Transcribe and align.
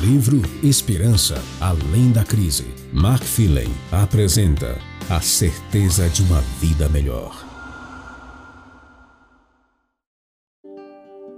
Livro 0.00 0.42
Esperança 0.62 1.42
Além 1.58 2.12
da 2.12 2.22
Crise. 2.22 2.66
Mark 2.92 3.22
Philen 3.22 3.70
apresenta 3.90 4.76
A 5.08 5.22
Certeza 5.22 6.06
de 6.10 6.20
uma 6.20 6.42
Vida 6.60 6.86
Melhor. 6.90 7.42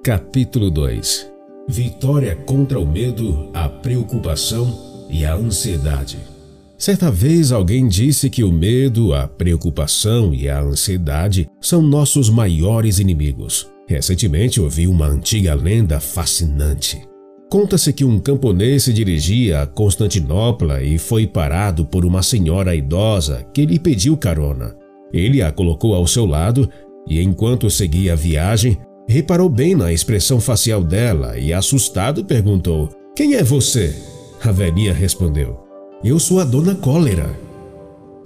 Capítulo 0.03 0.73
2 0.73 1.31
Vitória 1.69 2.35
contra 2.35 2.81
o 2.81 2.87
medo, 2.87 3.49
a 3.55 3.69
preocupação 3.69 5.07
e 5.09 5.25
a 5.25 5.37
ansiedade. 5.37 6.19
Certa 6.77 7.13
vez 7.13 7.53
alguém 7.53 7.87
disse 7.87 8.29
que 8.29 8.43
o 8.43 8.51
medo, 8.51 9.15
a 9.15 9.29
preocupação 9.29 10.35
e 10.35 10.49
a 10.49 10.61
ansiedade 10.61 11.49
são 11.61 11.81
nossos 11.81 12.29
maiores 12.29 12.99
inimigos. 12.99 13.69
Recentemente 13.87 14.61
ouvi 14.61 14.89
uma 14.89 15.07
antiga 15.07 15.55
lenda 15.55 16.01
fascinante. 16.01 17.08
Conta-se 17.51 17.95
que 17.95 18.05
um 18.05 18.19
camponês 18.19 18.83
se 18.83 18.93
dirigia 18.93 19.63
a 19.63 19.67
Constantinopla 19.67 20.83
e 20.83 20.99
foi 20.99 21.27
parado 21.27 21.83
por 21.83 22.05
uma 22.05 22.23
senhora 22.23 22.77
idosa 22.77 23.47
que 23.55 23.65
lhe 23.65 23.79
pediu 23.79 24.19
carona. 24.19 24.77
Ele 25.11 25.41
a 25.41 25.51
colocou 25.51 25.95
ao 25.95 26.07
seu 26.07 26.27
lado 26.27 26.69
e, 27.09 27.23
enquanto 27.23 27.71
seguia 27.71 28.13
a 28.13 28.17
viagem, 28.17 28.77
reparou 29.09 29.49
bem 29.49 29.75
na 29.75 29.91
expressão 29.91 30.39
facial 30.39 30.85
dela 30.85 31.39
e, 31.39 31.51
assustado, 31.51 32.23
perguntou: 32.23 32.91
Quem 33.17 33.35
é 33.35 33.43
você? 33.43 33.97
A 34.45 34.53
velhinha 34.53 34.93
respondeu: 34.93 35.59
Eu 36.05 36.19
sou 36.19 36.41
a 36.41 36.45
dona 36.45 36.75
Cólera. 36.75 37.35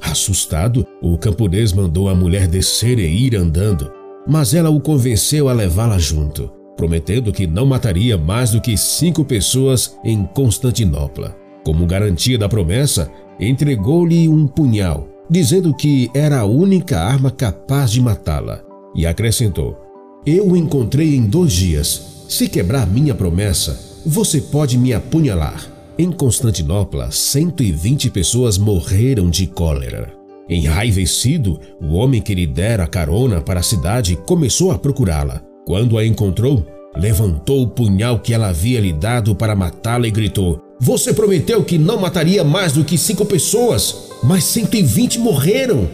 Assustado, 0.01 0.85
o 1.01 1.17
camponês 1.17 1.73
mandou 1.73 2.09
a 2.09 2.15
mulher 2.15 2.49
descer 2.49 2.99
e 2.99 3.07
ir 3.07 3.37
andando, 3.37 3.89
mas 4.27 4.53
ela 4.53 4.69
o 4.69 4.81
convenceu 4.81 5.49
a 5.49 5.53
levá-la 5.53 5.97
junto 5.97 6.62
prometendo 6.83 7.33
que 7.33 7.47
não 7.47 7.65
mataria 7.65 8.19
mais 8.19 8.51
do 8.51 8.61
que 8.61 8.77
cinco 8.77 9.25
pessoas 9.25 9.97
em 10.05 10.25
Constantinopla. 10.25 11.37
Como 11.65 11.87
garantia 11.87 12.37
da 12.37 12.49
promessa, 12.49 13.09
entregou-lhe 13.39 14.29
um 14.29 14.49
punhal, 14.49 15.07
dizendo 15.31 15.73
que 15.73 16.11
era 16.13 16.41
a 16.41 16.45
única 16.45 16.99
arma 16.99 17.31
capaz 17.31 17.93
de 17.93 18.01
matá-la, 18.01 18.65
e 18.97 19.07
acrescentou: 19.07 19.79
Eu 20.27 20.49
o 20.49 20.57
encontrei 20.57 21.15
em 21.15 21.23
dois 21.23 21.53
dias. 21.53 22.25
Se 22.29 22.49
quebrar 22.49 22.85
minha 22.85 23.15
promessa, 23.15 23.79
você 24.05 24.41
pode 24.41 24.77
me 24.77 24.93
apunhalar. 24.93 25.65
Em 25.97 26.11
Constantinopla, 26.11 27.13
120 27.13 28.11
pessoas 28.11 28.59
morreram 28.59 29.31
de 29.31 29.47
cólera. 29.47 30.13
Enraivecido, 30.49 31.61
o 31.81 31.93
homem 31.93 32.21
que 32.21 32.35
lhe 32.35 32.47
dera 32.47 32.89
carona 32.89 33.41
para 33.41 33.61
a 33.61 33.63
cidade 33.63 34.17
começou 34.27 34.73
a 34.73 34.79
procurá-la. 34.81 35.45
Quando 35.65 35.97
a 35.97 36.05
encontrou, 36.05 36.67
levantou 36.97 37.63
o 37.63 37.69
punhal 37.69 38.19
que 38.19 38.35
ela 38.35 38.49
havia 38.49 38.81
lhe 38.81 38.93
dado 38.93 39.35
para 39.35 39.57
matá-la 39.57 40.07
e 40.07 40.11
gritou: 40.11 40.61
Você 40.81 41.13
prometeu 41.13 41.65
que 41.65 41.79
não 41.79 41.99
mataria 42.01 42.45
mais 42.45 42.73
do 42.73 42.85
que 42.85 42.99
cinco 42.99 43.25
pessoas, 43.25 44.11
mas 44.23 44.45
120 44.45 45.19
morreram. 45.19 45.89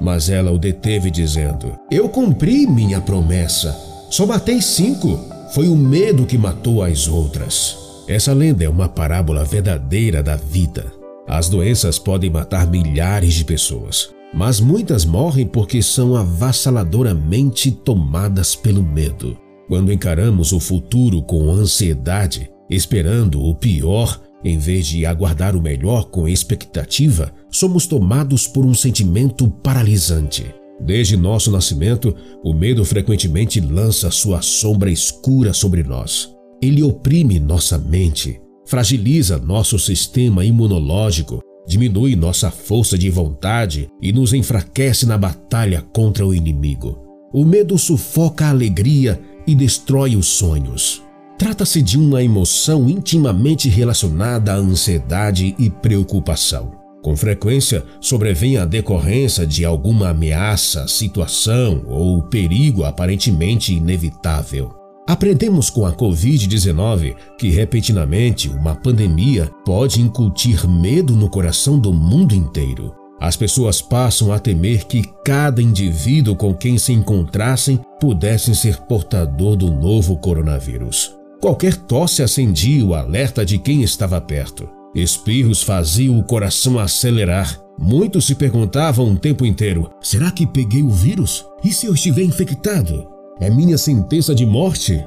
Mas 0.00 0.30
ela 0.30 0.50
o 0.50 0.58
deteve, 0.58 1.10
dizendo: 1.10 1.78
Eu 1.90 2.08
cumpri 2.08 2.66
minha 2.66 3.00
promessa. 3.00 3.76
Só 4.10 4.26
matei 4.26 4.60
cinco. 4.60 5.18
Foi 5.54 5.68
o 5.68 5.76
medo 5.76 6.26
que 6.26 6.38
matou 6.38 6.82
as 6.82 7.08
outras. 7.08 7.76
Essa 8.08 8.32
lenda 8.32 8.64
é 8.64 8.68
uma 8.68 8.88
parábola 8.88 9.44
verdadeira 9.44 10.22
da 10.22 10.36
vida. 10.36 10.92
As 11.28 11.48
doenças 11.48 11.98
podem 11.98 12.30
matar 12.30 12.66
milhares 12.66 13.34
de 13.34 13.44
pessoas, 13.44 14.10
mas 14.34 14.58
muitas 14.58 15.04
morrem 15.04 15.46
porque 15.46 15.80
são 15.80 16.16
avassaladoramente 16.16 17.70
tomadas 17.70 18.56
pelo 18.56 18.82
medo. 18.82 19.36
Quando 19.70 19.92
encaramos 19.92 20.50
o 20.50 20.58
futuro 20.58 21.22
com 21.22 21.48
ansiedade, 21.48 22.50
esperando 22.68 23.40
o 23.40 23.54
pior, 23.54 24.20
em 24.44 24.58
vez 24.58 24.84
de 24.84 25.06
aguardar 25.06 25.54
o 25.54 25.62
melhor 25.62 26.06
com 26.10 26.26
expectativa, 26.26 27.32
somos 27.48 27.86
tomados 27.86 28.48
por 28.48 28.66
um 28.66 28.74
sentimento 28.74 29.48
paralisante. 29.48 30.52
Desde 30.80 31.16
nosso 31.16 31.52
nascimento, 31.52 32.12
o 32.42 32.52
medo 32.52 32.84
frequentemente 32.84 33.60
lança 33.60 34.10
sua 34.10 34.42
sombra 34.42 34.90
escura 34.90 35.52
sobre 35.52 35.84
nós. 35.84 36.34
Ele 36.60 36.82
oprime 36.82 37.38
nossa 37.38 37.78
mente, 37.78 38.40
fragiliza 38.66 39.38
nosso 39.38 39.78
sistema 39.78 40.44
imunológico 40.44 41.40
diminui 41.64 42.16
nossa 42.16 42.50
força 42.50 42.98
de 42.98 43.08
vontade 43.08 43.88
e 44.02 44.12
nos 44.12 44.32
enfraquece 44.32 45.06
na 45.06 45.16
batalha 45.16 45.80
contra 45.92 46.26
o 46.26 46.34
inimigo. 46.34 46.98
O 47.32 47.44
medo 47.44 47.78
sufoca 47.78 48.46
a 48.46 48.50
alegria 48.50 49.20
e 49.46 49.54
destrói 49.54 50.16
os 50.16 50.26
sonhos. 50.26 51.02
Trata-se 51.38 51.80
de 51.80 51.98
uma 51.98 52.22
emoção 52.22 52.88
intimamente 52.88 53.68
relacionada 53.68 54.52
à 54.52 54.56
ansiedade 54.56 55.54
e 55.58 55.70
preocupação. 55.70 56.72
Com 57.02 57.16
frequência, 57.16 57.82
sobrevém 57.98 58.58
a 58.58 58.66
decorrência 58.66 59.46
de 59.46 59.64
alguma 59.64 60.10
ameaça, 60.10 60.86
situação 60.86 61.82
ou 61.88 62.22
perigo 62.22 62.84
aparentemente 62.84 63.74
inevitável. 63.74 64.74
Aprendemos 65.06 65.70
com 65.70 65.86
a 65.86 65.92
Covid-19 65.92 67.16
que 67.38 67.48
repentinamente 67.48 68.48
uma 68.48 68.74
pandemia 68.74 69.50
pode 69.64 70.00
incutir 70.00 70.68
medo 70.68 71.16
no 71.16 71.30
coração 71.30 71.78
do 71.78 71.92
mundo 71.92 72.34
inteiro. 72.34 72.99
As 73.20 73.36
pessoas 73.36 73.82
passam 73.82 74.32
a 74.32 74.38
temer 74.38 74.86
que 74.86 75.02
cada 75.22 75.60
indivíduo 75.60 76.34
com 76.34 76.54
quem 76.54 76.78
se 76.78 76.90
encontrassem 76.92 77.78
pudessem 78.00 78.54
ser 78.54 78.78
portador 78.78 79.56
do 79.56 79.70
novo 79.70 80.16
coronavírus. 80.16 81.14
Qualquer 81.38 81.76
tosse 81.76 82.22
acendia 82.22 82.84
o 82.84 82.94
alerta 82.94 83.44
de 83.44 83.58
quem 83.58 83.82
estava 83.82 84.18
perto. 84.20 84.68
Espirros 84.94 85.62
faziam 85.62 86.18
o 86.18 86.24
coração 86.24 86.78
acelerar. 86.78 87.60
Muitos 87.78 88.26
se 88.26 88.34
perguntavam 88.34 89.12
o 89.12 89.16
tempo 89.16 89.44
inteiro: 89.44 89.90
será 90.00 90.30
que 90.30 90.46
peguei 90.46 90.82
o 90.82 90.90
vírus? 90.90 91.44
E 91.62 91.72
se 91.72 91.86
eu 91.86 91.94
estiver 91.94 92.22
infectado? 92.22 93.06
É 93.38 93.50
minha 93.50 93.76
sentença 93.76 94.34
de 94.34 94.44
morte? 94.46 95.02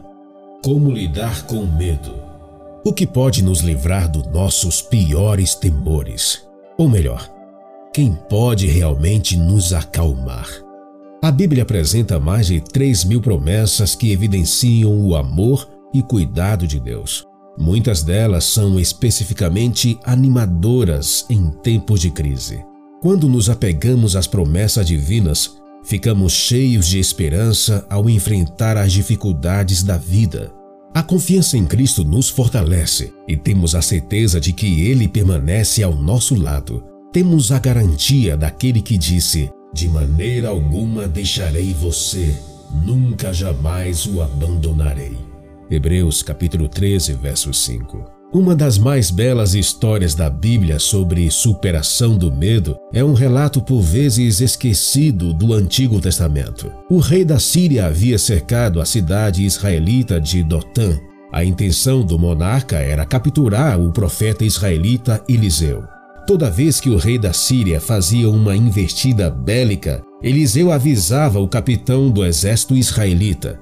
Como 0.64 0.92
lidar 0.92 1.46
com 1.46 1.58
o 1.58 1.72
medo? 1.72 2.14
O 2.86 2.94
que 2.94 3.06
pode 3.06 3.44
nos 3.44 3.62
livrar 3.62 4.10
dos 4.10 4.26
nossos 4.28 4.82
piores 4.82 5.56
temores? 5.56 6.44
Ou 6.78 6.90
melhor, 6.90 7.30
quem 7.94 8.14
pode 8.30 8.68
realmente 8.68 9.38
nos 9.38 9.72
acalmar? 9.72 10.48
A 11.22 11.32
Bíblia 11.32 11.64
apresenta 11.64 12.20
mais 12.20 12.48
de 12.48 12.60
3 12.60 13.06
mil 13.06 13.22
promessas 13.22 13.96
que 13.96 14.12
evidenciam 14.12 14.92
o 15.00 15.16
amor 15.16 15.70
e 15.94 16.02
cuidado 16.02 16.68
de 16.68 16.80
Deus. 16.80 17.26
Muitas 17.58 18.02
delas 18.02 18.46
são 18.46 18.80
especificamente 18.80 19.98
animadoras 20.04 21.26
em 21.30 21.50
tempos 21.50 22.02
de 22.02 22.10
crise. 22.10 22.66
Quando 23.02 23.30
nos 23.30 23.50
apegamos 23.50 24.16
às 24.16 24.28
promessas 24.28 24.86
divinas, 24.86 25.62
Ficamos 25.84 26.32
cheios 26.32 26.88
de 26.88 26.98
esperança 26.98 27.86
ao 27.90 28.10
enfrentar 28.10 28.78
as 28.78 28.94
dificuldades 28.94 29.84
da 29.84 29.98
vida. 29.98 30.52
A 30.94 31.04
confiança 31.04 31.58
em 31.58 31.66
Cristo 31.66 32.06
nos 32.06 32.30
fortalece 32.30 33.12
e 33.28 33.36
temos 33.36 33.76
a 33.76 33.82
certeza 33.82 34.40
de 34.40 34.54
que 34.54 34.86
Ele 34.86 35.08
permanece 35.08 35.84
ao 35.84 35.94
nosso 35.94 36.36
lado. 36.36 36.93
Temos 37.14 37.52
a 37.52 37.60
garantia 37.60 38.36
daquele 38.36 38.82
que 38.82 38.98
disse: 38.98 39.52
De 39.72 39.88
maneira 39.88 40.50
alguma 40.50 41.08
deixarei 41.08 41.72
você, 41.72 42.36
nunca 42.84 43.32
jamais 43.32 44.08
o 44.08 44.20
abandonarei. 44.20 45.16
Hebreus 45.70 46.24
capítulo 46.24 46.68
13, 46.68 47.14
verso 47.14 47.54
5. 47.54 48.04
Uma 48.34 48.56
das 48.56 48.80
mais 48.80 49.12
belas 49.12 49.54
histórias 49.54 50.16
da 50.16 50.28
Bíblia 50.28 50.80
sobre 50.80 51.30
superação 51.30 52.18
do 52.18 52.32
medo 52.32 52.76
é 52.92 53.04
um 53.04 53.14
relato 53.14 53.62
por 53.62 53.80
vezes 53.80 54.42
esquecido 54.42 55.36
do 55.36 55.54
Antigo 55.54 56.02
Testamento. 56.02 56.72
O 56.90 56.98
rei 56.98 57.24
da 57.24 57.38
Síria 57.38 57.86
havia 57.86 58.18
cercado 58.18 58.82
a 58.82 58.86
cidade 58.86 59.46
israelita 59.46 60.20
de 60.20 60.42
Dotã. 60.42 61.00
A 61.32 61.46
intenção 61.46 62.04
do 62.04 62.18
monarca 62.18 62.78
era 62.78 63.06
capturar 63.06 63.80
o 63.80 63.92
profeta 63.92 64.44
israelita 64.44 65.24
Eliseu. 65.30 65.84
Toda 66.26 66.50
vez 66.50 66.80
que 66.80 66.90
o 66.90 66.98
rei 66.98 67.18
da 67.18 67.34
Síria 67.34 67.82
fazia 67.82 68.30
uma 68.30 68.56
investida 68.56 69.30
bélica, 69.30 70.02
Eliseu 70.22 70.72
avisava 70.72 71.40
o 71.40 71.48
capitão 71.48 72.10
do 72.10 72.26
exército 72.26 72.76
israelita. 72.76 73.60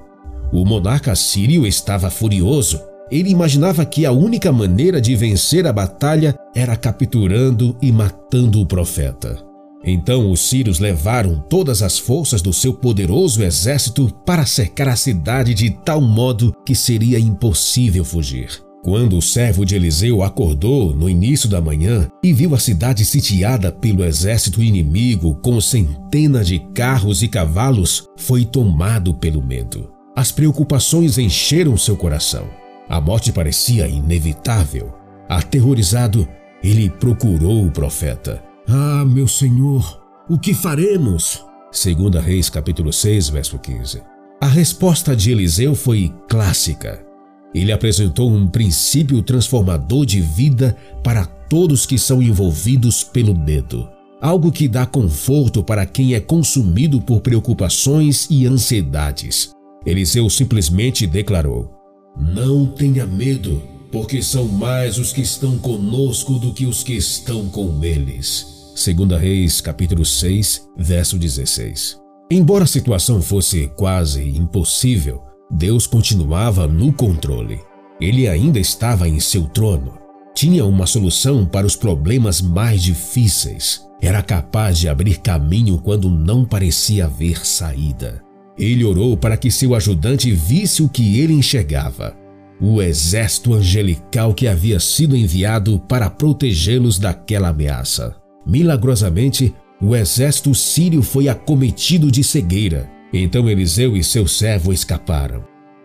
O 0.52 0.64
monarca 0.64 1.14
sírio 1.14 1.66
estava 1.66 2.10
furioso 2.10 2.80
ele 3.12 3.28
imaginava 3.28 3.84
que 3.84 4.06
a 4.06 4.10
única 4.10 4.50
maneira 4.50 4.98
de 4.98 5.14
vencer 5.14 5.66
a 5.66 5.72
batalha 5.72 6.34
era 6.54 6.74
capturando 6.74 7.76
e 7.82 7.92
matando 7.92 8.58
o 8.58 8.64
profeta. 8.64 9.38
Então 9.84 10.30
os 10.30 10.40
sírios 10.40 10.78
levaram 10.78 11.38
todas 11.50 11.82
as 11.82 11.98
forças 11.98 12.40
do 12.40 12.54
seu 12.54 12.72
poderoso 12.72 13.42
exército 13.42 14.10
para 14.24 14.46
cercar 14.46 14.88
a 14.88 14.96
cidade 14.96 15.52
de 15.52 15.70
tal 15.70 16.00
modo 16.00 16.54
que 16.64 16.74
seria 16.74 17.18
impossível 17.18 18.02
fugir. 18.02 18.48
Quando 18.84 19.16
o 19.16 19.22
servo 19.22 19.64
de 19.64 19.76
Eliseu 19.76 20.24
acordou 20.24 20.92
no 20.92 21.08
início 21.08 21.48
da 21.48 21.60
manhã 21.60 22.08
e 22.20 22.32
viu 22.32 22.52
a 22.52 22.58
cidade 22.58 23.04
sitiada 23.04 23.70
pelo 23.70 24.04
exército 24.04 24.60
inimigo 24.60 25.36
com 25.36 25.60
centenas 25.60 26.48
de 26.48 26.58
carros 26.74 27.22
e 27.22 27.28
cavalos, 27.28 28.08
foi 28.16 28.44
tomado 28.44 29.14
pelo 29.14 29.40
medo. 29.40 29.88
As 30.16 30.32
preocupações 30.32 31.16
encheram 31.16 31.76
seu 31.76 31.96
coração. 31.96 32.50
A 32.88 33.00
morte 33.00 33.30
parecia 33.30 33.86
inevitável. 33.86 34.92
Aterrorizado, 35.28 36.28
ele 36.60 36.90
procurou 36.90 37.64
o 37.64 37.70
profeta. 37.70 38.42
Ah, 38.68 39.04
meu 39.06 39.28
senhor, 39.28 40.02
o 40.28 40.36
que 40.36 40.52
faremos? 40.52 41.44
Segunda 41.70 42.20
Reis 42.20 42.50
capítulo 42.50 42.92
6, 42.92 43.28
verso 43.28 43.60
15. 43.60 44.02
A 44.40 44.46
resposta 44.48 45.14
de 45.14 45.30
Eliseu 45.30 45.76
foi 45.76 46.12
clássica. 46.28 47.11
Ele 47.54 47.72
apresentou 47.72 48.30
um 48.30 48.46
princípio 48.46 49.22
transformador 49.22 50.06
de 50.06 50.20
vida 50.20 50.76
para 51.02 51.26
todos 51.26 51.84
que 51.84 51.98
são 51.98 52.22
envolvidos 52.22 53.04
pelo 53.04 53.34
medo. 53.34 53.88
Algo 54.20 54.52
que 54.52 54.68
dá 54.68 54.86
conforto 54.86 55.62
para 55.62 55.84
quem 55.84 56.14
é 56.14 56.20
consumido 56.20 57.00
por 57.00 57.20
preocupações 57.20 58.26
e 58.30 58.46
ansiedades. 58.46 59.50
Eliseu 59.84 60.30
simplesmente 60.30 61.06
declarou: 61.06 61.70
Não 62.16 62.66
tenha 62.66 63.04
medo, 63.04 63.60
porque 63.90 64.22
são 64.22 64.46
mais 64.46 64.96
os 64.96 65.12
que 65.12 65.20
estão 65.20 65.58
conosco 65.58 66.38
do 66.38 66.54
que 66.54 66.64
os 66.64 66.82
que 66.82 66.94
estão 66.94 67.48
com 67.48 67.84
eles. 67.84 68.72
Segunda 68.74 69.18
Reis, 69.18 69.60
capítulo 69.60 70.04
6, 70.04 70.68
verso 70.78 71.18
16. 71.18 72.00
Embora 72.30 72.64
a 72.64 72.66
situação 72.66 73.20
fosse 73.20 73.70
quase 73.76 74.26
impossível, 74.26 75.22
Deus 75.52 75.86
continuava 75.86 76.66
no 76.66 76.92
controle. 76.92 77.60
Ele 78.00 78.26
ainda 78.26 78.58
estava 78.58 79.08
em 79.08 79.20
seu 79.20 79.44
trono. 79.44 79.98
Tinha 80.34 80.64
uma 80.64 80.86
solução 80.86 81.44
para 81.44 81.66
os 81.66 81.76
problemas 81.76 82.40
mais 82.40 82.82
difíceis. 82.82 83.86
Era 84.00 84.22
capaz 84.22 84.78
de 84.78 84.88
abrir 84.88 85.20
caminho 85.20 85.78
quando 85.78 86.10
não 86.10 86.44
parecia 86.44 87.04
haver 87.04 87.46
saída. 87.46 88.22
Ele 88.58 88.84
orou 88.84 89.16
para 89.16 89.36
que 89.36 89.50
seu 89.50 89.74
ajudante 89.74 90.32
visse 90.32 90.82
o 90.82 90.88
que 90.88 91.20
ele 91.20 91.34
enxergava 91.34 92.22
o 92.62 92.80
exército 92.80 93.54
angelical 93.54 94.32
que 94.32 94.46
havia 94.46 94.78
sido 94.78 95.16
enviado 95.16 95.80
para 95.80 96.08
protegê-los 96.08 96.96
daquela 96.96 97.48
ameaça. 97.48 98.14
Milagrosamente, 98.46 99.52
o 99.80 99.96
exército 99.96 100.54
sírio 100.54 101.02
foi 101.02 101.28
acometido 101.28 102.08
de 102.08 102.22
cegueira. 102.22 102.88
Então 103.12 103.48
Eliseu 103.48 103.96
e 103.96 104.02
seu 104.02 104.26
servo 104.26 104.72
escaparam. 104.72 105.44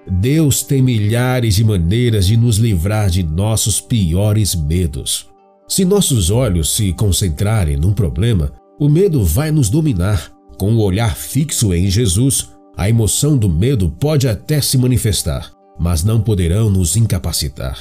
Deus 0.09 0.63
tem 0.63 0.81
milhares 0.81 1.55
de 1.55 1.63
maneiras 1.63 2.25
de 2.27 2.37
nos 2.37 2.57
livrar 2.57 3.09
de 3.09 3.23
nossos 3.23 3.81
piores 3.81 4.55
medos. 4.55 5.27
Se 5.67 5.83
nossos 5.83 6.29
olhos 6.29 6.73
se 6.73 6.93
concentrarem 6.93 7.75
num 7.75 7.91
problema, 7.91 8.53
o 8.79 8.87
medo 8.87 9.25
vai 9.25 9.51
nos 9.51 9.69
dominar. 9.69 10.31
Com 10.57 10.73
o 10.73 10.81
olhar 10.81 11.15
fixo 11.15 11.73
em 11.73 11.89
Jesus, 11.89 12.49
a 12.75 12.87
emoção 12.87 13.37
do 13.37 13.49
medo 13.49 13.89
pode 13.89 14.27
até 14.27 14.61
se 14.61 14.77
manifestar, 14.77 15.51
mas 15.77 16.03
não 16.03 16.21
poderão 16.21 16.69
nos 16.69 16.95
incapacitar. 16.95 17.77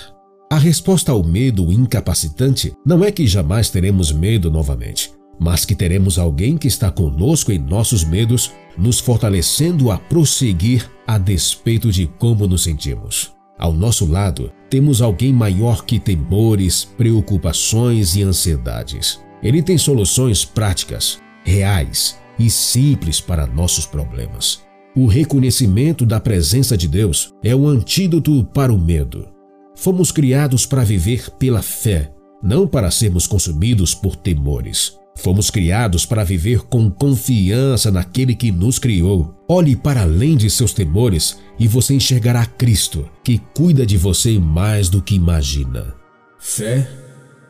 A 0.51 0.59
resposta 0.59 1.13
ao 1.13 1.23
medo 1.23 1.71
incapacitante 1.73 2.73
não 2.85 3.05
é 3.05 3.13
que 3.13 3.27
jamais 3.27 3.71
teremos 3.71 4.11
medo 4.11 4.51
novamente, 4.51 5.13
mas 5.39 5.65
que 5.65 5.75
teremos 5.75 6.19
alguém 6.19 6.57
que 6.57 6.69
está 6.69 6.91
conosco 6.91 7.53
em 7.53 7.59
nossos 7.59 8.05
medos, 8.05 8.53
nos 8.79 9.01
fortalecendo 9.01 9.91
a 9.91 9.99
prosseguir 9.99 10.91
a 11.07 11.19
despeito 11.19 11.91
de 11.91 12.07
como 12.19 12.47
nos 12.47 12.63
sentimos. 12.65 13.33
Ao 13.59 13.73
nosso 13.73 14.05
lado, 14.05 14.53
temos 14.69 15.01
alguém 15.01 15.33
maior 15.33 15.85
que 15.85 15.99
temores, 15.99 16.85
preocupações 16.85 18.15
e 18.17 18.23
ansiedades. 18.23 19.21
Ele 19.43 19.63
tem 19.63 19.79
soluções 19.79 20.45
práticas, 20.45 21.21
reais 21.45 22.19
e 22.39 22.51
simples 22.51 23.21
para 23.21 23.47
nossos 23.47 23.87
problemas. 23.87 24.61
O 24.95 25.07
reconhecimento 25.07 26.05
da 26.05 26.19
presença 26.19 26.77
de 26.77 26.89
Deus 26.89 27.33
é 27.43 27.55
o 27.55 27.67
antídoto 27.67 28.45
para 28.53 28.73
o 28.73 28.79
medo. 28.79 29.29
Fomos 29.75 30.11
criados 30.11 30.65
para 30.65 30.85
viver 30.85 31.31
pela 31.39 31.63
fé, 31.63 32.13
não 32.43 32.67
para 32.67 32.91
sermos 32.91 33.27
consumidos 33.27 33.95
por 33.95 34.17
temores. 34.17 34.99
Fomos 35.17 35.51
criados 35.51 36.05
para 36.05 36.23
viver 36.23 36.61
com 36.61 36.91
confiança 36.91 37.91
naquele 37.91 38.35
que 38.35 38.53
nos 38.53 38.79
criou. 38.79 39.35
Olhe 39.49 39.75
para 39.75 40.03
além 40.03 40.37
de 40.37 40.49
seus 40.51 40.73
temores 40.73 41.39
e 41.59 41.67
você 41.67 41.95
enxergará 41.95 42.45
Cristo, 42.45 43.09
que 43.25 43.41
cuida 43.55 43.87
de 43.87 43.97
você 43.97 44.39
mais 44.39 44.89
do 44.89 45.03
que 45.03 45.15
imagina. 45.15 45.95
Fé 46.39 46.89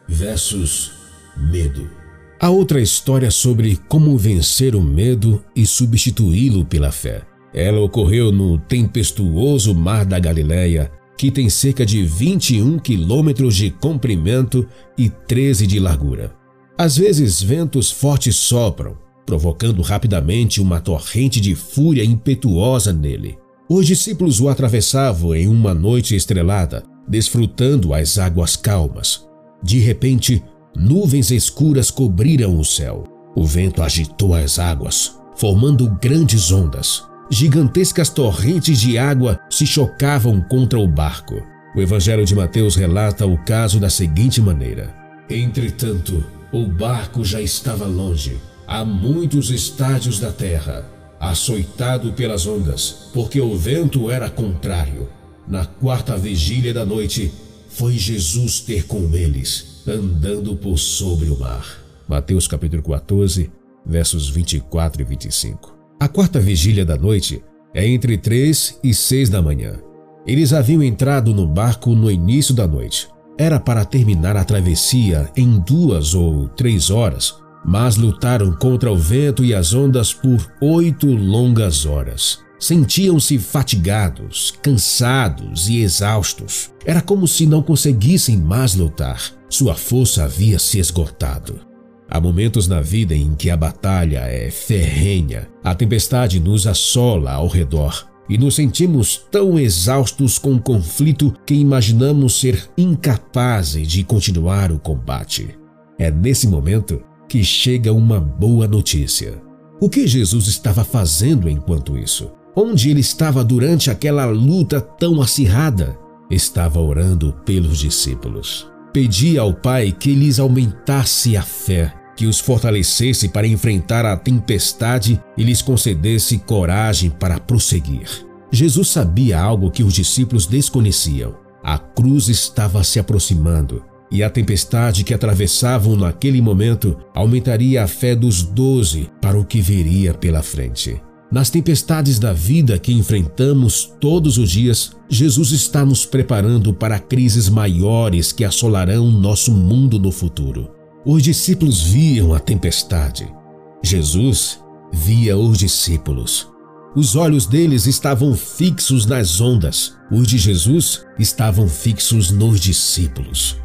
versus 0.09 0.93
medo. 1.37 1.91
Há 2.39 2.51
outra 2.51 2.81
história 2.81 3.31
sobre 3.31 3.77
como 3.89 4.17
vencer 4.17 4.77
o 4.77 4.81
medo 4.81 5.43
e 5.55 5.67
substituí-lo 5.67 6.65
pela 6.65 6.93
fé. 6.93 7.23
Ela 7.53 7.81
ocorreu 7.81 8.31
no 8.31 8.59
tempestuoso 8.59 9.75
Mar 9.75 10.05
da 10.05 10.19
Galileia, 10.19 10.91
que 11.17 11.31
tem 11.31 11.49
cerca 11.51 11.85
de 11.85 12.05
21 12.05 12.79
quilômetros 12.79 13.57
de 13.57 13.71
comprimento 13.71 14.67
e 14.97 15.09
13 15.09 15.67
de 15.67 15.81
largura. 15.81 16.46
Às 16.79 16.97
vezes, 16.97 17.43
ventos 17.43 17.91
fortes 17.91 18.37
sopram, 18.37 18.99
provocando 19.25 19.81
rapidamente 19.81 20.61
uma 20.61 20.81
torrente 20.81 21.41
de 21.41 21.55
fúria 21.55 22.05
impetuosa 22.05 22.93
nele. 22.93 23.39
Os 23.69 23.87
discípulos 23.87 24.41
o 24.41 24.49
atravessavam 24.49 25.35
em 25.35 25.49
uma 25.49 25.73
noite 25.73 26.15
estrelada, 26.15 26.85
desfrutando 27.09 27.95
as 27.95 28.19
águas 28.19 28.57
calmas. 28.57 29.27
De 29.63 29.79
repente, 29.79 30.43
nuvens 30.77 31.31
escuras 31.31 31.91
cobriram 31.91 32.59
o 32.59 32.65
céu. 32.65 33.05
O 33.35 33.45
vento 33.45 33.83
agitou 33.83 34.35
as 34.35 34.59
águas, 34.59 35.19
formando 35.35 35.91
grandes 36.01 36.53
ondas. 36.53 37.03
Gigantescas 37.31 38.11
torrentes 38.11 38.81
de 38.81 38.99
água 38.99 39.41
se 39.51 39.67
chocavam 39.67 40.41
contra 40.43 40.79
o 40.79 40.87
barco. 40.87 41.43
O 41.75 41.81
Evangelho 41.81 42.25
de 42.25 42.35
Mateus 42.35 42.77
relata 42.77 43.27
o 43.27 43.37
caso 43.45 43.81
da 43.81 43.91
seguinte 43.91 44.41
maneira: 44.41 44.95
Entretanto, 45.29 46.25
o 46.53 46.67
barco 46.67 47.25
já 47.25 47.41
estava 47.41 47.87
longe, 47.87 48.39
a 48.67 48.85
muitos 48.85 49.51
estádios 49.51 50.21
da 50.21 50.33
terra, 50.33 50.89
açoitado 51.19 52.13
pelas 52.13 52.47
ondas, 52.47 53.11
porque 53.13 53.41
o 53.41 53.57
vento 53.57 54.11
era 54.11 54.31
contrário. 54.31 55.09
Na 55.47 55.65
quarta 55.65 56.17
vigília 56.17 56.75
da 56.75 56.85
noite, 56.85 57.33
foi 57.69 57.93
Jesus 57.93 58.61
ter 58.61 58.87
com 58.87 59.15
eles, 59.15 59.83
andando 59.87 60.57
por 60.57 60.79
sobre 60.79 61.29
o 61.29 61.39
mar. 61.39 61.85
Mateus 62.09 62.49
capítulo 62.49 62.83
14, 62.83 63.51
versos 63.85 64.29
24 64.29 65.03
e 65.03 65.05
25. 65.05 65.77
A 66.01 66.09
quarta 66.09 66.41
vigília 66.41 66.85
da 66.85 66.97
noite 66.97 67.43
é 67.75 67.87
entre 67.87 68.17
três 68.17 68.79
e 68.83 68.95
seis 68.95 69.29
da 69.29 69.43
manhã. 69.43 69.79
Eles 70.27 70.53
haviam 70.53 70.83
entrado 70.83 71.35
no 71.35 71.47
barco 71.47 71.95
no 71.95 72.11
início 72.11 72.55
da 72.55 72.67
noite. 72.67 73.09
Era 73.39 73.61
para 73.61 73.85
terminar 73.85 74.37
a 74.37 74.45
travessia 74.45 75.31
em 75.37 75.59
duas 75.59 76.15
ou 76.15 76.49
três 76.49 76.91
horas, 76.91 77.35
mas 77.65 77.97
lutaram 77.97 78.53
contra 78.53 78.91
o 78.91 78.97
vento 78.97 79.45
e 79.45 79.55
as 79.55 79.75
ondas 79.75 80.13
por 80.13 80.51
oito 80.61 81.07
longas 81.07 81.85
horas. 81.85 82.39
Sentiam-se 82.59 83.39
fatigados, 83.39 84.55
cansados 84.63 85.69
e 85.69 85.81
exaustos. 85.81 86.71
Era 86.87 87.03
como 87.03 87.29
se 87.29 87.47
não 87.47 87.63
conseguissem 87.63 88.39
mais 88.39 88.75
lutar. 88.75 89.21
Sua 89.51 89.75
força 89.75 90.25
havia 90.25 90.59
se 90.59 90.79
esgotado. 90.79 91.61
Há 92.09 92.19
momentos 92.19 92.67
na 92.67 92.81
vida 92.81 93.15
em 93.15 93.35
que 93.35 93.51
a 93.51 93.57
batalha 93.57 94.21
é 94.21 94.51
ferrenha, 94.51 95.49
a 95.63 95.75
tempestade 95.75 96.41
nos 96.41 96.67
assola 96.67 97.33
ao 97.33 97.49
redor 97.49 98.16
e 98.29 98.37
nos 98.37 98.55
sentimos 98.55 99.21
tão 99.31 99.59
exaustos 99.59 100.39
com 100.39 100.55
o 100.55 100.61
conflito 100.61 101.35
que 101.45 101.55
imaginamos 101.55 102.41
ser 102.41 102.69
incapazes 102.77 103.89
de 103.89 104.03
continuar 104.05 104.73
o 104.73 104.79
combate. 104.79 105.57
É 105.99 106.11
nesse 106.11 106.47
momento 106.49 107.03
que 107.29 107.43
chega 107.43 107.93
uma 107.93 108.21
boa 108.21 108.67
notícia. 108.67 109.41
O 109.81 109.89
que 109.89 110.07
Jesus 110.07 110.47
estava 110.47 110.85
fazendo 110.85 111.49
enquanto 111.49 111.97
isso? 111.97 112.31
Onde 112.55 112.91
ele 112.91 113.01
estava 113.01 113.45
durante 113.45 113.91
aquela 113.91 114.27
luta 114.27 114.81
tão 114.81 115.21
acirrada? 115.21 115.99
Estava 116.31 116.81
orando 116.81 117.35
pelos 117.45 117.79
discípulos 117.79 118.67
pedia 118.97 119.43
ao 119.43 119.53
Pai 119.53 119.93
que 119.93 120.15
lhes 120.15 120.41
aumentasse 120.41 121.37
a 121.37 121.43
fé, 121.43 121.93
que 122.17 122.27
os 122.27 122.41
fortalecesse 122.41 123.29
para 123.29 123.47
enfrentar 123.47 124.07
a 124.07 124.17
tempestade 124.17 125.21
e 125.37 125.45
lhes 125.45 125.61
concedesse 125.61 126.39
coragem 126.39 127.11
para 127.11 127.39
prosseguir. 127.39 128.27
Jesus 128.51 128.89
sabia 128.89 129.39
algo 129.39 129.71
que 129.71 129.83
os 129.83 129.93
discípulos 129.93 130.47
desconheciam. 130.47 131.37
A 131.63 131.79
cruz 131.79 132.29
estava 132.29 132.83
se 132.83 132.99
aproximando 132.99 133.85
e 134.11 134.23
a 134.23 134.31
tempestade 134.31 135.05
que 135.05 135.13
atravessavam 135.13 135.97
naquele 135.97 136.41
momento 136.41 136.97
aumentaria 137.15 137.83
a 137.83 137.89
fé 137.89 138.15
dos 138.15 138.43
doze 138.43 139.11
para 139.21 139.39
o 139.39 139.45
que 139.45 139.61
viria 139.61 140.15
pela 140.15 140.43
frente. 140.43 141.01
Nas 141.31 141.51
tempestades 141.51 142.21
da 142.21 142.33
vida 142.33 142.79
que 142.79 142.93
enfrentamos 142.93 143.93
todos 144.01 144.39
os 144.39 144.49
dias, 144.49 144.93
Jesus 145.09 145.51
está 145.51 145.85
nos 145.85 146.07
preparando 146.07 146.73
para 146.73 147.01
crises 147.01 147.49
maiores 147.49 148.31
que 148.31 148.45
assolarão 148.45 149.11
nosso 149.11 149.51
mundo 149.51 149.99
no 149.99 150.13
futuro. 150.13 150.76
Os 151.09 151.23
discípulos 151.23 151.83
viam 151.83 152.35
a 152.35 152.41
tempestade. 152.41 153.33
Jesus 153.81 154.59
via 154.93 155.39
os 155.39 155.57
discípulos. 155.57 156.49
Os 156.97 157.15
olhos 157.15 157.47
deles 157.47 157.87
estavam 157.87 158.35
fixos 158.35 159.07
nas 159.07 159.41
ondas. 159.41 159.95
Os 160.11 160.27
de 160.27 160.37
Jesus 160.37 161.07
estavam 161.17 161.69
fixos 161.69 162.33
nos 162.33 162.59
discípulos. 162.59 163.57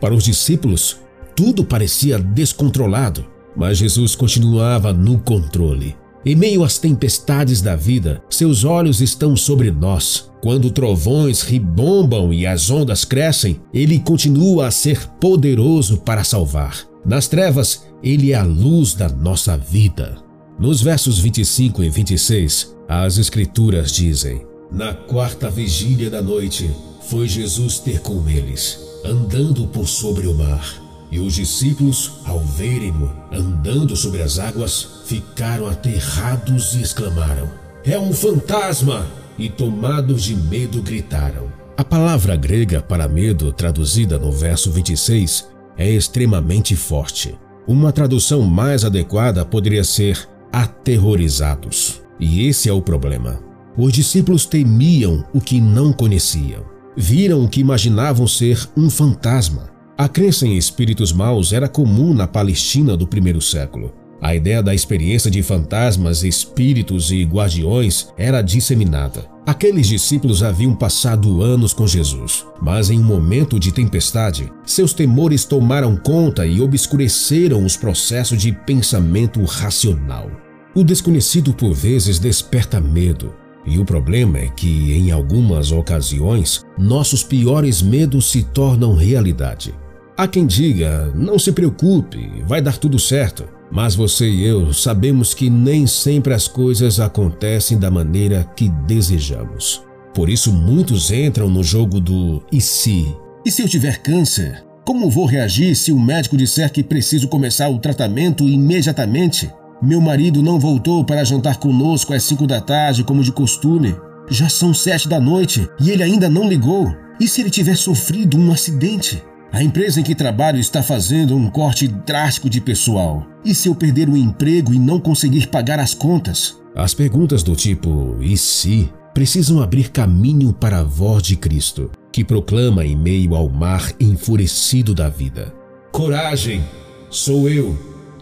Para 0.00 0.14
os 0.14 0.24
discípulos, 0.24 0.96
tudo 1.36 1.62
parecia 1.62 2.18
descontrolado, 2.18 3.22
mas 3.54 3.76
Jesus 3.76 4.16
continuava 4.16 4.90
no 4.90 5.18
controle. 5.18 5.94
Em 6.24 6.34
meio 6.34 6.64
às 6.64 6.78
tempestades 6.78 7.62
da 7.62 7.76
vida, 7.76 8.22
seus 8.28 8.64
olhos 8.64 9.00
estão 9.00 9.36
sobre 9.36 9.70
nós. 9.70 10.28
Quando 10.40 10.70
trovões 10.70 11.42
ribombam 11.42 12.32
e 12.32 12.46
as 12.46 12.70
ondas 12.70 13.04
crescem, 13.04 13.60
ele 13.72 13.98
continua 13.98 14.66
a 14.66 14.70
ser 14.70 15.06
poderoso 15.20 15.98
para 15.98 16.24
salvar. 16.24 16.86
Nas 17.04 17.28
trevas, 17.28 17.86
ele 18.02 18.32
é 18.32 18.36
a 18.36 18.44
luz 18.44 18.94
da 18.94 19.08
nossa 19.08 19.56
vida. 19.56 20.16
Nos 20.58 20.82
versos 20.82 21.18
25 21.18 21.82
e 21.84 21.88
26, 21.88 22.74
as 22.88 23.16
Escrituras 23.16 23.92
dizem: 23.92 24.44
Na 24.70 24.92
quarta 24.92 25.48
vigília 25.48 26.10
da 26.10 26.20
noite, 26.20 26.70
foi 27.08 27.28
Jesus 27.28 27.78
ter 27.78 28.00
com 28.00 28.28
eles, 28.28 28.78
andando 29.04 29.66
por 29.68 29.88
sobre 29.88 30.26
o 30.26 30.34
mar. 30.34 30.87
E 31.10 31.18
os 31.18 31.34
discípulos, 31.34 32.20
ao 32.24 32.40
verem-no 32.40 33.10
andando 33.32 33.96
sobre 33.96 34.22
as 34.22 34.38
águas, 34.38 34.86
ficaram 35.06 35.66
aterrados 35.66 36.74
e 36.74 36.82
exclamaram: 36.82 37.48
É 37.84 37.98
um 37.98 38.12
fantasma! 38.12 39.06
E 39.38 39.48
tomados 39.48 40.24
de 40.24 40.34
medo 40.34 40.82
gritaram. 40.82 41.50
A 41.76 41.84
palavra 41.84 42.34
grega 42.34 42.82
para 42.82 43.08
medo, 43.08 43.52
traduzida 43.52 44.18
no 44.18 44.32
verso 44.32 44.70
26, 44.72 45.48
é 45.76 45.88
extremamente 45.88 46.74
forte. 46.74 47.38
Uma 47.66 47.92
tradução 47.92 48.42
mais 48.42 48.84
adequada 48.84 49.44
poderia 49.44 49.84
ser 49.84 50.28
aterrorizados. 50.52 52.02
E 52.18 52.48
esse 52.48 52.68
é 52.68 52.72
o 52.72 52.82
problema. 52.82 53.40
Os 53.76 53.92
discípulos 53.92 54.44
temiam 54.44 55.24
o 55.32 55.40
que 55.40 55.60
não 55.60 55.92
conheciam. 55.92 56.64
Viram 56.96 57.44
o 57.44 57.48
que 57.48 57.60
imaginavam 57.60 58.26
ser 58.26 58.68
um 58.76 58.90
fantasma 58.90 59.77
a 59.98 60.06
crença 60.08 60.46
em 60.46 60.56
espíritos 60.56 61.12
maus 61.12 61.52
era 61.52 61.68
comum 61.68 62.14
na 62.14 62.24
Palestina 62.24 62.96
do 62.96 63.04
primeiro 63.04 63.40
século. 63.40 63.92
A 64.22 64.32
ideia 64.32 64.62
da 64.62 64.72
experiência 64.72 65.28
de 65.28 65.42
fantasmas, 65.42 66.22
espíritos 66.22 67.10
e 67.10 67.24
guardiões 67.24 68.06
era 68.16 68.40
disseminada. 68.40 69.28
Aqueles 69.44 69.88
discípulos 69.88 70.44
haviam 70.44 70.72
passado 70.72 71.42
anos 71.42 71.72
com 71.72 71.84
Jesus, 71.84 72.46
mas 72.62 72.90
em 72.90 73.00
um 73.00 73.02
momento 73.02 73.58
de 73.58 73.72
tempestade, 73.72 74.52
seus 74.64 74.92
temores 74.92 75.44
tomaram 75.44 75.96
conta 75.96 76.46
e 76.46 76.60
obscureceram 76.60 77.64
os 77.64 77.76
processos 77.76 78.40
de 78.40 78.52
pensamento 78.52 79.42
racional. 79.42 80.30
O 80.76 80.84
desconhecido 80.84 81.52
por 81.52 81.74
vezes 81.74 82.20
desperta 82.20 82.80
medo, 82.80 83.34
e 83.66 83.80
o 83.80 83.84
problema 83.84 84.38
é 84.38 84.48
que, 84.48 84.92
em 84.92 85.10
algumas 85.10 85.72
ocasiões, 85.72 86.64
nossos 86.78 87.24
piores 87.24 87.82
medos 87.82 88.30
se 88.30 88.44
tornam 88.44 88.94
realidade. 88.94 89.74
Há 90.18 90.26
quem 90.26 90.48
diga: 90.48 91.12
não 91.14 91.38
se 91.38 91.52
preocupe, 91.52 92.42
vai 92.44 92.60
dar 92.60 92.76
tudo 92.76 92.98
certo. 92.98 93.44
Mas 93.70 93.94
você 93.94 94.28
e 94.28 94.44
eu 94.44 94.72
sabemos 94.72 95.32
que 95.32 95.48
nem 95.48 95.86
sempre 95.86 96.34
as 96.34 96.48
coisas 96.48 96.98
acontecem 96.98 97.78
da 97.78 97.88
maneira 97.88 98.42
que 98.56 98.68
desejamos. 98.68 99.84
Por 100.12 100.28
isso, 100.28 100.52
muitos 100.52 101.12
entram 101.12 101.48
no 101.48 101.62
jogo 101.62 102.00
do 102.00 102.42
e 102.50 102.60
se? 102.60 103.14
E 103.46 103.50
se 103.52 103.62
eu 103.62 103.68
tiver 103.68 103.98
câncer? 103.98 104.64
Como 104.84 105.08
vou 105.08 105.24
reagir 105.24 105.76
se 105.76 105.92
o 105.92 106.00
médico 106.00 106.36
disser 106.36 106.72
que 106.72 106.82
preciso 106.82 107.28
começar 107.28 107.68
o 107.68 107.78
tratamento 107.78 108.48
imediatamente? 108.48 109.48
Meu 109.80 110.00
marido 110.00 110.42
não 110.42 110.58
voltou 110.58 111.04
para 111.04 111.22
jantar 111.22 111.58
conosco 111.58 112.12
às 112.12 112.24
cinco 112.24 112.44
da 112.44 112.60
tarde, 112.60 113.04
como 113.04 113.22
de 113.22 113.30
costume. 113.30 113.94
Já 114.28 114.48
são 114.48 114.74
sete 114.74 115.08
da 115.08 115.20
noite 115.20 115.68
e 115.78 115.90
ele 115.90 116.02
ainda 116.02 116.28
não 116.28 116.48
ligou. 116.48 116.92
E 117.20 117.28
se 117.28 117.40
ele 117.40 117.50
tiver 117.50 117.76
sofrido 117.76 118.36
um 118.36 118.50
acidente? 118.50 119.22
A 119.50 119.62
empresa 119.62 120.00
em 120.00 120.02
que 120.02 120.14
trabalho 120.14 120.58
está 120.58 120.82
fazendo 120.82 121.34
um 121.34 121.48
corte 121.48 121.88
drástico 121.88 122.50
de 122.50 122.60
pessoal. 122.60 123.26
E 123.44 123.54
se 123.54 123.68
eu 123.68 123.74
perder 123.74 124.08
o 124.08 124.16
emprego 124.16 124.74
e 124.74 124.78
não 124.78 125.00
conseguir 125.00 125.46
pagar 125.48 125.78
as 125.78 125.94
contas? 125.94 126.56
As 126.74 126.92
perguntas 126.92 127.42
do 127.42 127.56
tipo 127.56 128.16
e 128.20 128.36
se 128.36 128.90
precisam 129.14 129.60
abrir 129.62 129.90
caminho 129.90 130.52
para 130.52 130.80
a 130.80 130.84
voz 130.84 131.22
de 131.22 131.34
Cristo, 131.34 131.90
que 132.12 132.22
proclama 132.22 132.84
em 132.84 132.94
meio 132.94 133.34
ao 133.34 133.48
mar 133.48 133.90
enfurecido 133.98 134.94
da 134.94 135.08
vida: 135.08 135.52
Coragem, 135.90 136.62
sou 137.08 137.48
eu, 137.48 137.76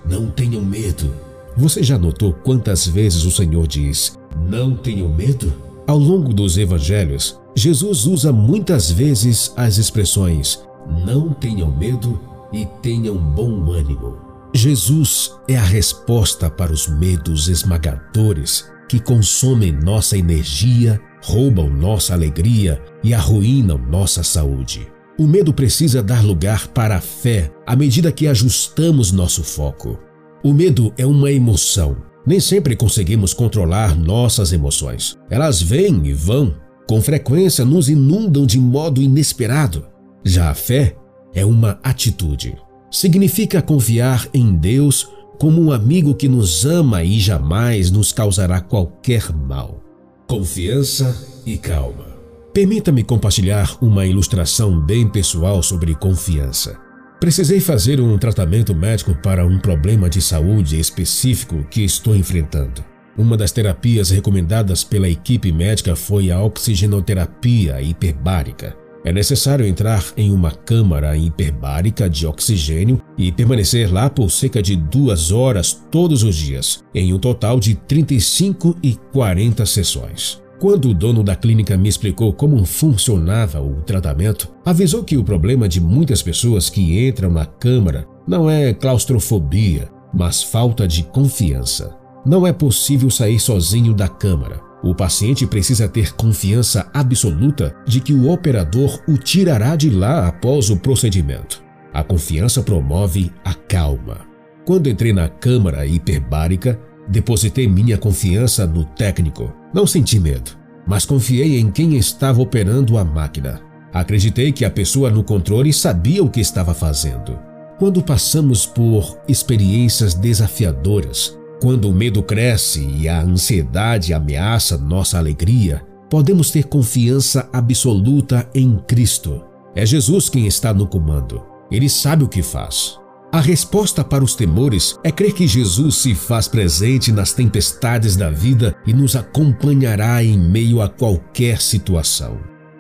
não 0.09 0.31
tenham 0.31 0.63
medo. 0.63 1.13
Você 1.57 1.83
já 1.83 1.99
notou 1.99 2.33
quantas 2.33 2.87
vezes 2.87 3.25
o 3.25 3.33
Senhor 3.33 3.67
diz: 3.67 4.17
Não 4.49 4.77
tenham 4.77 5.09
medo? 5.09 5.53
Ao 5.89 5.99
longo 5.99 6.33
dos 6.33 6.57
evangelhos, 6.57 7.39
Jesus 7.55 8.07
usa 8.07 8.33
muitas 8.33 8.91
vezes 8.91 9.53
as 9.57 9.77
expressões 9.77 10.66
não 10.87 11.33
tenham 11.33 11.71
medo 11.77 12.21
e 12.53 12.67
tenham 12.83 13.17
bom 13.17 13.71
ânimo. 13.71 14.17
Jesus 14.55 15.33
é 15.49 15.57
a 15.57 15.63
resposta 15.63 16.49
para 16.49 16.73
os 16.73 16.89
medos 16.89 17.49
esmagadores 17.49 18.71
que 18.89 19.01
consomem 19.01 19.73
nossa 19.73 20.17
energia, 20.17 21.01
roubam 21.23 21.69
nossa 21.69 22.15
alegria 22.15 22.83
e 23.03 23.13
arruinam 23.13 23.79
nossa 23.79 24.23
saúde. 24.23 24.87
O 25.19 25.27
medo 25.27 25.53
precisa 25.53 26.03
dar 26.03 26.25
lugar 26.25 26.69
para 26.69 26.97
a 26.97 27.01
fé 27.01 27.51
à 27.67 27.75
medida 27.75 28.13
que 28.13 28.29
ajustamos 28.29 29.13
nosso 29.13 29.43
foco. 29.43 29.99
O 30.43 30.53
medo 30.53 30.93
é 30.97 31.05
uma 31.07 31.33
emoção. 31.33 31.97
Nem 32.27 32.39
sempre 32.39 32.77
conseguimos 32.77 33.33
controlar 33.33 33.97
nossas 33.97 34.53
emoções. 34.53 35.17
Elas 35.31 35.61
vêm 35.61 36.07
e 36.07 36.13
vão. 36.13 36.55
Com 36.87 37.01
frequência 37.01 37.65
nos 37.65 37.89
inundam 37.89 38.47
de 38.47 38.59
modo 38.59 39.01
inesperado. 39.01 39.87
Já 40.29 40.51
a 40.51 40.55
fé 40.55 40.97
é 41.33 41.45
uma 41.45 41.79
atitude. 41.85 42.57
Significa 42.91 43.63
confiar 43.63 44.27
em 44.35 44.57
Deus 44.57 45.09
como 45.39 45.63
um 45.63 45.71
amigo 45.71 46.17
que 46.17 46.29
nos 46.29 46.67
ama 46.67 47.05
e 47.05 47.21
jamais 47.21 47.93
nos 47.93 48.13
causará 48.13 48.61
qualquer 48.61 49.33
mal. 49.33 49.81
Confiança 50.27 51.17
e 51.47 51.57
calma. 51.57 52.07
Permita-me 52.53 53.05
compartilhar 53.05 53.79
uma 53.81 54.05
ilustração 54.05 54.81
bem 54.81 55.09
pessoal 55.09 55.63
sobre 55.63 55.95
confiança. 55.95 56.77
Precisei 57.21 57.61
fazer 57.61 58.01
um 58.01 58.19
tratamento 58.19 58.75
médico 58.75 59.15
para 59.23 59.47
um 59.47 59.61
problema 59.61 60.11
de 60.11 60.21
saúde 60.21 60.81
específico 60.81 61.65
que 61.71 61.85
estou 61.85 62.17
enfrentando. 62.17 62.85
Uma 63.17 63.37
das 63.37 63.53
terapias 63.53 64.11
recomendadas 64.11 64.83
pela 64.83 65.09
equipe 65.09 65.53
médica 65.53 65.95
foi 65.95 66.33
a 66.33 66.43
oxigenoterapia 66.43 67.81
hiperbárica. 67.81 68.86
É 69.07 69.13
necessário 69.13 69.65
entrar 69.65 70.05
em 70.17 70.33
uma 70.33 70.51
câmara 70.51 71.17
hiperbárica 71.17 72.11
de 72.11 72.27
oxigênio 72.27 73.01
e 73.17 73.31
permanecer 73.31 73.93
lá 73.93 74.11
por 74.11 74.29
cerca 74.33 74.61
de 74.61 74.75
duas 74.75 75.31
horas 75.31 75.81
todos 75.93 76.25
os 76.25 76.35
dias, 76.35 76.83
em 76.93 77.15
um 77.15 77.19
total 77.21 77.61
de 77.61 77.77
35 77.77 78.77
e 78.83 78.97
40 79.13 79.65
sessões. 79.65 80.43
Quando 80.59 80.89
o 80.89 80.95
dono 80.95 81.23
da 81.23 81.37
clínica 81.37 81.77
me 81.77 81.89
explicou 81.89 82.33
como 82.33 82.65
funcionava 82.65 83.63
o 83.63 83.81
tratamento, 83.83 84.49
avisou 84.65 85.05
que 85.05 85.17
o 85.17 85.23
problema 85.23 85.69
de 85.69 85.81
muitas 85.81 86.21
pessoas 86.21 86.69
que 86.69 87.07
entram 87.07 87.31
na 87.31 87.47
câmara 87.47 88.09
não 88.27 88.51
é 88.51 88.75
claustrofobia, 88.75 89.89
mas 90.13 90.43
falta 90.43 90.89
de 90.89 91.05
confiança. 91.05 91.97
Não 92.27 92.45
é 92.45 92.53
possível 92.53 93.09
sair 93.09 93.39
sozinho 93.39 93.95
da 93.95 94.09
câmara. 94.09 94.66
O 94.87 94.95
paciente 94.95 95.45
precisa 95.49 95.89
ter 95.89 96.15
confiança 96.15 96.89
absoluta 96.95 97.75
de 97.85 98.01
que 98.01 98.13
o 98.13 98.31
operador 98.31 99.03
o 99.09 99.19
tirará 99.19 99.75
de 99.75 99.91
lá 99.91 100.29
após 100.29 100.71
o 100.71 100.77
procedimento. 100.77 101.61
A 101.93 102.05
confiança 102.05 102.63
promove 102.63 103.33
a 103.45 103.53
calma. 103.53 104.21
Quando 104.65 104.89
entrei 104.89 105.13
na 105.13 105.29
câmara 105.29 105.85
hiperbárica, 105.85 106.79
depositei 107.09 107.67
minha 107.67 107.99
confiança 107.99 108.65
no 108.65 108.85
técnico. 108.85 109.53
Não 109.75 109.89
senti 109.89 110.21
medo, 110.21 110.53
mas 110.87 111.05
confiei 111.05 111.59
em 111.59 111.69
quem 111.69 111.97
estava 111.97 112.41
operando 112.41 112.97
a 112.97 113.05
máquina. 113.05 113.61
Acreditei 113.93 114.53
que 114.53 114.65
a 114.65 114.71
pessoa 114.71 115.11
no 115.11 115.25
controle 115.25 115.73
sabia 115.73 116.23
o 116.23 116.31
que 116.31 116.39
estava 116.39 116.73
fazendo. 116.73 117.37
Quando 117.77 118.01
passamos 118.05 118.65
por 118.65 119.19
experiências 119.27 120.15
desafiadoras, 120.15 121.37
quando 121.61 121.89
o 121.89 121.95
medo 121.95 122.23
cresce 122.23 122.87
e 122.87 123.09
a 123.09 123.23
ansiedade 123.23 124.13
ameaça 124.13 124.77
nossa 124.77 125.19
alegria, 125.19 125.83
podemos 126.11 126.51
ter 126.51 126.65
confiança 126.65 127.49
absoluta 127.53 128.49
em 128.55 128.77
Cristo. 128.87 129.43
É 129.75 129.85
Jesus 129.85 130.29
quem 130.29 130.47
está 130.47 130.73
no 130.73 130.87
comando. 130.87 131.43
Ele 131.71 131.89
sabe 131.89 132.25
o 132.25 132.29
que 132.29 132.43
faz. 132.43 132.99
A 133.33 133.41
resposta 133.41 134.05
para 134.05 134.25
os 134.25 134.35
temores 134.35 134.97
é 135.03 135.11
crer 135.11 135.33
que 135.33 135.47
Jesus 135.47 135.97
se 135.97 136.15
faz 136.15 136.47
presente 136.47 137.11
nas 137.11 137.33
tempestades 137.33 138.17
da 138.17 138.31
vida 138.31 138.77
e 138.87 138.93
nos 138.95 139.17
acompanhará 139.17 140.23
em 140.23 140.39
meio 140.39 140.81
a 140.81 140.89
qualquer 140.89 141.61
situação. 141.61 142.39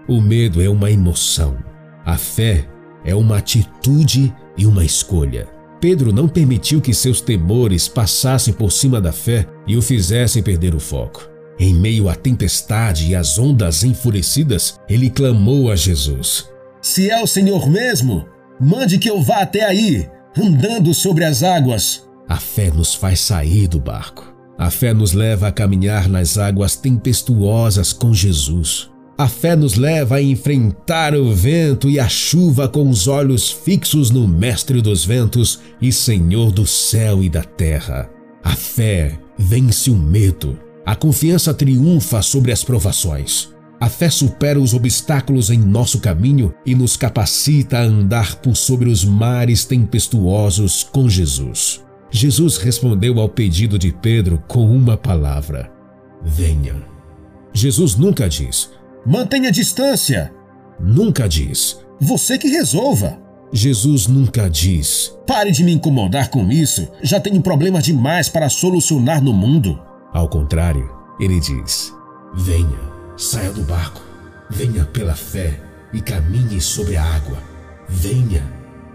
O 0.09 0.21
medo 0.21 0.63
é 0.63 0.69
uma 0.69 0.91
emoção. 0.91 1.59
A 2.05 2.17
fé 2.17 2.69
é 3.05 3.15
uma 3.15 3.39
atitude 3.39 4.33
e 4.57 4.65
uma 4.65 4.85
escolha. 4.85 5.56
Pedro 5.87 6.13
não 6.13 6.27
permitiu 6.27 6.81
que 6.81 6.93
seus 6.93 7.21
temores 7.21 7.87
passassem 7.87 8.53
por 8.53 8.73
cima 8.73 9.01
da 9.01 9.13
fé 9.13 9.47
e 9.69 9.77
o 9.77 9.83
fizessem 9.83 10.43
perder 10.43 10.75
o 10.75 10.81
foco. 10.81 11.31
Em 11.61 11.73
meio 11.73 12.09
à 12.09 12.15
tempestade 12.17 13.07
e 13.09 13.15
às 13.15 13.39
ondas 13.39 13.85
enfurecidas, 13.85 14.81
ele 14.89 15.09
clamou 15.09 15.71
a 15.71 15.77
Jesus: 15.77 16.49
Se 16.83 17.09
é 17.09 17.23
o 17.23 17.27
Senhor 17.27 17.71
mesmo, 17.71 18.27
Mande 18.59 18.99
que 18.99 19.11
eu 19.11 19.21
vá 19.21 19.43
até 19.43 19.65
aí, 19.65 20.09
andando 20.37 20.95
sobre 20.95 21.25
as 21.25 21.43
águas. 21.43 22.09
A 22.27 22.37
fé 22.37 22.71
nos 22.71 22.95
faz 22.95 23.21
sair 23.21 23.69
do 23.69 23.79
barco. 23.79 24.35
A 24.59 24.71
fé 24.71 24.95
nos 24.95 25.13
leva 25.13 25.49
a 25.49 25.53
caminhar 25.53 26.09
nas 26.09 26.39
águas 26.39 26.75
tempestuosas 26.75 27.93
com 27.93 28.15
Jesus. 28.15 28.91
A 29.19 29.29
fé 29.29 29.57
nos 29.57 29.77
leva 29.77 30.17
a 30.17 30.23
enfrentar 30.23 31.15
o 31.15 31.33
vento 31.33 31.89
e 31.89 31.99
a 31.99 32.07
chuva 32.07 32.69
com 32.69 32.91
os 32.91 33.09
olhos 33.09 33.51
fixos 33.51 34.11
no 34.11 34.29
Mestre 34.29 34.83
dos 34.83 35.07
Ventos 35.07 35.61
e 35.81 35.91
Senhor 35.91 36.53
do 36.53 36.67
céu 36.67 37.23
e 37.23 37.31
da 37.31 37.43
terra. 37.43 38.11
A 38.45 38.55
fé 38.55 39.19
vence 39.39 39.91
o 39.91 39.97
medo. 39.97 40.59
A 40.85 40.95
confiança 40.95 41.55
triunfa 41.55 42.21
sobre 42.21 42.53
as 42.53 42.63
provações. 42.63 43.49
A 43.81 43.89
fé 43.89 44.11
supera 44.11 44.61
os 44.61 44.75
obstáculos 44.75 45.49
em 45.49 45.59
nosso 45.59 45.99
caminho 45.99 46.55
e 46.65 46.75
nos 46.75 46.95
capacita 46.95 47.79
a 47.79 47.85
andar 47.85 48.37
por 48.37 48.55
sobre 48.55 48.91
os 48.91 49.03
mares 49.03 49.65
tempestuosos 49.65 50.83
com 50.83 51.09
Jesus. 51.09 51.83
Jesus 52.11 52.59
respondeu 52.59 53.19
ao 53.19 53.31
pedido 53.31 53.79
de 53.79 53.93
Pedro 53.93 54.43
com 54.47 54.71
uma 54.71 54.97
palavra: 54.97 55.73
Venha. 56.23 56.77
Jesus 57.55 57.97
nunca 57.97 58.29
diz: 58.29 58.71
Mantenha 59.07 59.53
distância. 59.53 60.35
Nunca 60.81 61.29
diz: 61.29 61.79
Você 62.01 62.37
que 62.37 62.49
resolva. 62.49 63.17
Jesus 63.53 64.09
nunca 64.09 64.51
diz: 64.51 65.17
Pare 65.25 65.53
de 65.53 65.63
me 65.63 65.73
incomodar 65.73 66.29
com 66.29 66.51
isso. 66.51 66.89
Já 67.03 67.21
tenho 67.21 67.41
problemas 67.41 67.85
demais 67.85 68.29
para 68.29 68.49
solucionar 68.49 69.23
no 69.23 69.33
mundo. 69.33 69.81
Ao 70.13 70.29
contrário, 70.29 70.91
ele 71.21 71.39
diz: 71.39 71.95
Venha, 72.35 72.81
saia 73.17 73.53
do 73.53 73.63
barco, 73.63 74.03
venha 74.51 74.85
pela 74.87 75.15
fé 75.15 75.61
e 75.93 76.01
caminhe 76.01 76.61
sobre 76.61 76.97
a 76.97 77.05
água. 77.05 77.39
Venha, 77.89 78.43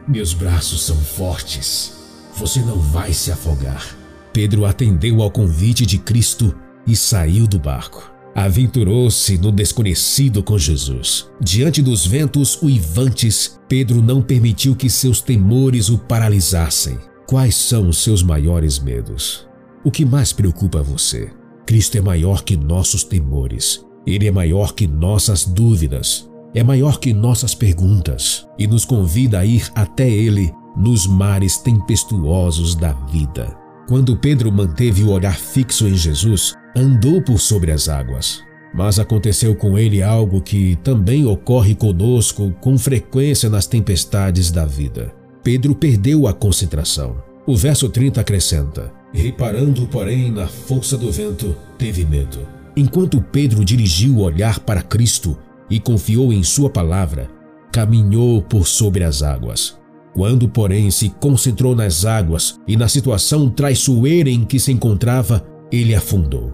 meus 0.06 0.34
braços 0.34 0.86
são 0.86 0.98
fortes. 0.98 1.94
Você 2.36 2.60
não 2.60 2.78
vai 2.78 3.14
se 3.14 3.32
afogar. 3.32 3.96
Pedro 4.34 4.66
atendeu 4.66 5.22
ao 5.22 5.32
convite 5.32 5.86
de 5.86 5.98
Cristo 5.98 6.54
e 6.86 6.98
saiu 6.98 7.48
do 7.48 7.58
barco. 7.58 8.11
Aventurou-se 8.34 9.38
no 9.38 9.52
desconhecido 9.52 10.42
com 10.42 10.58
Jesus. 10.58 11.30
Diante 11.42 11.82
dos 11.82 12.06
ventos 12.06 12.62
uivantes, 12.62 13.60
Pedro 13.68 14.02
não 14.02 14.22
permitiu 14.22 14.76
que 14.76 14.90
seus 14.90 15.22
temores 15.22 15.90
o 15.90 15.98
paralisassem. 15.98 16.98
Quais 17.28 17.56
são 17.56 17.90
os 17.90 18.04
seus 18.04 18.24
maiores 18.24 18.80
medos? 18.80 19.48
O 19.84 19.92
que 19.92 20.06
mais 20.06 20.32
preocupa 20.32 20.82
você? 20.82 21.32
Cristo 21.66 21.98
é 21.98 22.02
maior 22.02 22.44
que 22.44 22.56
nossos 22.56 23.04
temores. 23.04 23.86
Ele 24.06 24.28
é 24.28 24.32
maior 24.32 24.74
que 24.74 24.88
nossas 24.88 25.46
dúvidas. 25.46 26.30
É 26.54 26.64
maior 26.64 27.00
que 27.00 27.14
nossas 27.14 27.56
perguntas 27.56 28.46
e 28.58 28.68
nos 28.68 28.84
convida 28.84 29.40
a 29.40 29.46
ir 29.46 29.70
até 29.74 30.10
Ele 30.10 30.52
nos 30.76 31.08
mares 31.08 31.58
tempestuosos 31.58 32.76
da 32.76 32.92
vida. 32.92 33.61
Quando 33.92 34.16
Pedro 34.16 34.50
manteve 34.50 35.04
o 35.04 35.10
olhar 35.10 35.36
fixo 35.36 35.86
em 35.86 35.98
Jesus, 35.98 36.54
andou 36.74 37.22
por 37.22 37.42
sobre 37.42 37.74
as 37.74 37.90
águas. 37.90 38.42
Mas 38.74 39.00
aconteceu 39.00 39.54
com 39.54 39.78
ele 39.78 40.02
algo 40.02 40.40
que 40.40 40.78
também 40.78 41.26
ocorre 41.26 41.76
conosco 41.76 42.56
com 42.62 42.78
frequência 42.78 43.50
nas 43.50 43.68
tempestades 43.68 44.50
da 44.50 44.66
vida. 44.66 45.14
Pedro 45.44 45.76
perdeu 45.76 46.26
a 46.26 46.34
concentração. 46.34 47.22
O 47.46 47.54
verso 47.54 47.90
30 47.90 48.22
acrescenta: 48.22 48.94
Reparando, 49.12 49.86
porém, 49.88 50.32
na 50.32 50.48
força 50.48 50.98
do 50.98 51.12
vento, 51.12 51.54
teve 51.78 52.06
medo. 52.06 52.48
Enquanto 52.78 53.22
Pedro 53.22 53.66
dirigiu 53.66 54.16
o 54.16 54.22
olhar 54.22 54.62
para 54.62 54.82
Cristo 54.82 55.38
e 55.70 55.82
confiou 55.82 56.32
em 56.32 56.44
Sua 56.44 56.70
palavra, 56.70 57.30
caminhou 57.74 58.42
por 58.42 58.66
sobre 58.66 59.04
as 59.04 59.22
águas. 59.22 59.81
Quando, 60.14 60.48
porém, 60.50 60.92
se 60.92 61.10
concentrou 61.10 61.76
nas 61.76 62.06
águas 62.06 62.60
e 62.68 62.76
na 62.76 62.88
situação 62.88 63.50
traiçoeira 63.50 64.30
em 64.30 64.44
que 64.44 64.60
se 64.60 64.72
encontrava, 64.72 65.46
ele 65.72 65.96
afundou. 65.96 66.54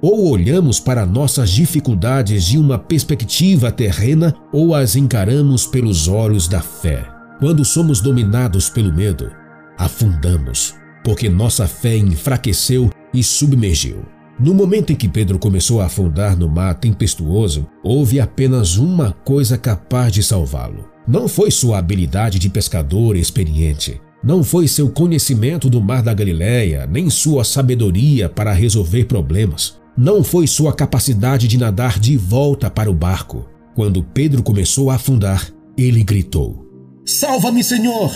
Ou 0.00 0.30
olhamos 0.30 0.80
para 0.80 1.06
nossas 1.06 1.50
dificuldades 1.50 2.44
de 2.44 2.58
uma 2.58 2.78
perspectiva 2.78 3.70
terrena 3.70 4.34
ou 4.52 4.74
as 4.74 4.96
encaramos 4.96 5.66
pelos 5.66 6.08
olhos 6.08 6.48
da 6.48 6.60
fé. 6.60 7.08
Quando 7.38 7.64
somos 7.64 8.00
dominados 8.00 8.68
pelo 8.68 8.92
medo, 8.92 9.30
afundamos, 9.78 10.74
porque 11.04 11.28
nossa 11.28 11.66
fé 11.66 11.96
enfraqueceu 11.96 12.90
e 13.12 13.22
submergiu. 13.22 14.04
No 14.38 14.54
momento 14.54 14.92
em 14.92 14.96
que 14.96 15.08
Pedro 15.08 15.38
começou 15.38 15.80
a 15.80 15.86
afundar 15.86 16.36
no 16.36 16.48
mar 16.48 16.74
tempestuoso, 16.74 17.66
houve 17.82 18.18
apenas 18.18 18.76
uma 18.76 19.12
coisa 19.12 19.58
capaz 19.58 20.12
de 20.12 20.22
salvá-lo: 20.22 20.91
não 21.06 21.26
foi 21.26 21.50
sua 21.50 21.78
habilidade 21.78 22.38
de 22.38 22.48
pescador 22.48 23.16
experiente, 23.16 24.00
não 24.22 24.44
foi 24.44 24.68
seu 24.68 24.88
conhecimento 24.88 25.68
do 25.68 25.80
mar 25.80 26.02
da 26.02 26.14
Galileia, 26.14 26.86
nem 26.86 27.10
sua 27.10 27.42
sabedoria 27.42 28.28
para 28.28 28.52
resolver 28.52 29.06
problemas, 29.06 29.76
não 29.96 30.22
foi 30.22 30.46
sua 30.46 30.72
capacidade 30.72 31.48
de 31.48 31.58
nadar 31.58 31.98
de 31.98 32.16
volta 32.16 32.70
para 32.70 32.90
o 32.90 32.94
barco. 32.94 33.48
Quando 33.74 34.02
Pedro 34.02 34.42
começou 34.42 34.90
a 34.90 34.94
afundar, 34.94 35.50
ele 35.76 36.04
gritou: 36.04 36.66
Salva-me, 37.04 37.64
Senhor! 37.64 38.12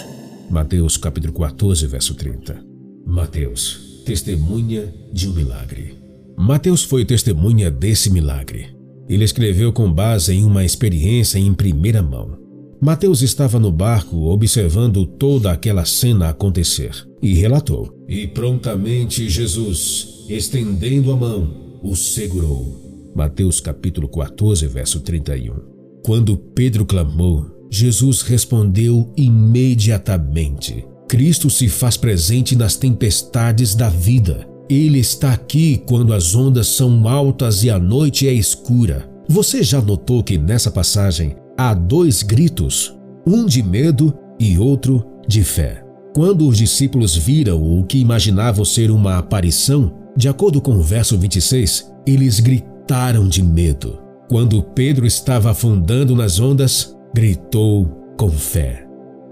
Mateus 0.48 0.96
capítulo 0.96 1.32
14, 1.32 1.86
verso 1.86 2.14
30. 2.14 2.64
Mateus, 3.04 4.02
testemunha 4.04 4.94
de 5.12 5.28
um 5.28 5.32
milagre. 5.32 5.98
Mateus 6.38 6.84
foi 6.84 7.04
testemunha 7.04 7.70
desse 7.70 8.10
milagre. 8.10 8.76
Ele 9.08 9.24
escreveu 9.24 9.72
com 9.72 9.92
base 9.92 10.34
em 10.34 10.44
uma 10.44 10.64
experiência 10.64 11.38
em 11.38 11.52
primeira 11.52 12.02
mão. 12.02 12.45
Mateus 12.86 13.20
estava 13.20 13.58
no 13.58 13.72
barco 13.72 14.28
observando 14.28 15.04
toda 15.04 15.50
aquela 15.50 15.84
cena 15.84 16.28
acontecer 16.28 16.92
e 17.20 17.34
relatou: 17.34 17.92
E 18.08 18.28
prontamente 18.28 19.28
Jesus, 19.28 20.24
estendendo 20.28 21.10
a 21.10 21.16
mão, 21.16 21.80
o 21.82 21.96
segurou. 21.96 23.10
Mateus 23.12 23.58
capítulo 23.58 24.08
14, 24.08 24.68
verso 24.68 25.00
31. 25.00 25.56
Quando 26.04 26.36
Pedro 26.36 26.86
clamou, 26.86 27.66
Jesus 27.68 28.22
respondeu 28.22 29.12
imediatamente. 29.16 30.86
Cristo 31.08 31.50
se 31.50 31.68
faz 31.68 31.96
presente 31.96 32.54
nas 32.54 32.76
tempestades 32.76 33.74
da 33.74 33.88
vida. 33.88 34.48
Ele 34.70 35.00
está 35.00 35.32
aqui 35.32 35.82
quando 35.88 36.14
as 36.14 36.36
ondas 36.36 36.68
são 36.68 37.08
altas 37.08 37.64
e 37.64 37.68
a 37.68 37.80
noite 37.80 38.28
é 38.28 38.32
escura. 38.32 39.10
Você 39.28 39.64
já 39.64 39.80
notou 39.80 40.22
que 40.22 40.38
nessa 40.38 40.70
passagem 40.70 41.34
há 41.56 41.74
dois 41.74 42.22
gritos, 42.22 42.96
um 43.26 43.46
de 43.46 43.62
medo 43.62 44.16
e 44.38 44.58
outro 44.58 45.04
de 45.26 45.42
fé. 45.42 45.82
Quando 46.14 46.48
os 46.48 46.58
discípulos 46.58 47.14
viram 47.14 47.62
o 47.62 47.84
que 47.84 47.98
imaginavam 47.98 48.64
ser 48.64 48.90
uma 48.90 49.18
aparição, 49.18 49.92
de 50.16 50.28
acordo 50.28 50.60
com 50.60 50.76
o 50.76 50.82
verso 50.82 51.18
26, 51.18 51.92
eles 52.06 52.40
gritaram 52.40 53.28
de 53.28 53.42
medo. 53.42 53.98
Quando 54.28 54.62
Pedro 54.62 55.06
estava 55.06 55.50
afundando 55.50 56.16
nas 56.16 56.40
ondas, 56.40 56.96
gritou 57.14 57.86
com 58.16 58.30
fé. 58.30 58.86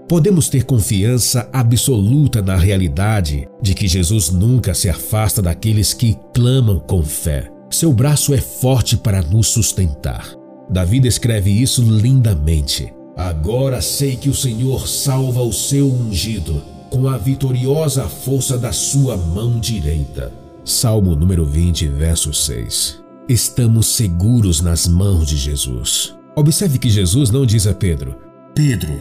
Podemos 0.07 0.47
ter 0.47 0.63
confiança 0.63 1.49
absoluta 1.51 2.41
na 2.41 2.55
realidade 2.55 3.47
de 3.61 3.73
que 3.73 3.87
Jesus 3.87 4.29
nunca 4.29 4.75
se 4.75 4.87
afasta 4.87 5.41
daqueles 5.41 5.93
que 5.93 6.15
clamam 6.33 6.79
com 6.79 7.01
fé. 7.01 7.49
Seu 7.71 7.91
braço 7.91 8.33
é 8.33 8.37
forte 8.37 8.95
para 8.95 9.23
nos 9.23 9.47
sustentar. 9.47 10.35
Davi 10.69 10.99
descreve 10.99 11.49
isso 11.51 11.81
lindamente. 11.81 12.93
Agora 13.15 13.81
sei 13.81 14.15
que 14.15 14.29
o 14.29 14.33
Senhor 14.33 14.87
salva 14.87 15.41
o 15.41 15.53
seu 15.53 15.87
ungido 15.87 16.61
com 16.89 17.07
a 17.07 17.17
vitoriosa 17.17 18.07
força 18.07 18.57
da 18.57 18.71
sua 18.71 19.15
mão 19.15 19.59
direita. 19.59 20.31
Salmo 20.63 21.15
número 21.15 21.45
20, 21.45 21.87
verso 21.89 22.33
6. 22.33 23.01
Estamos 23.27 23.87
seguros 23.87 24.61
nas 24.61 24.87
mãos 24.87 25.27
de 25.27 25.37
Jesus. 25.37 26.15
Observe 26.35 26.77
que 26.77 26.89
Jesus 26.89 27.29
não 27.29 27.45
diz 27.45 27.67
a 27.67 27.73
Pedro: 27.73 28.15
Pedro, 28.53 28.99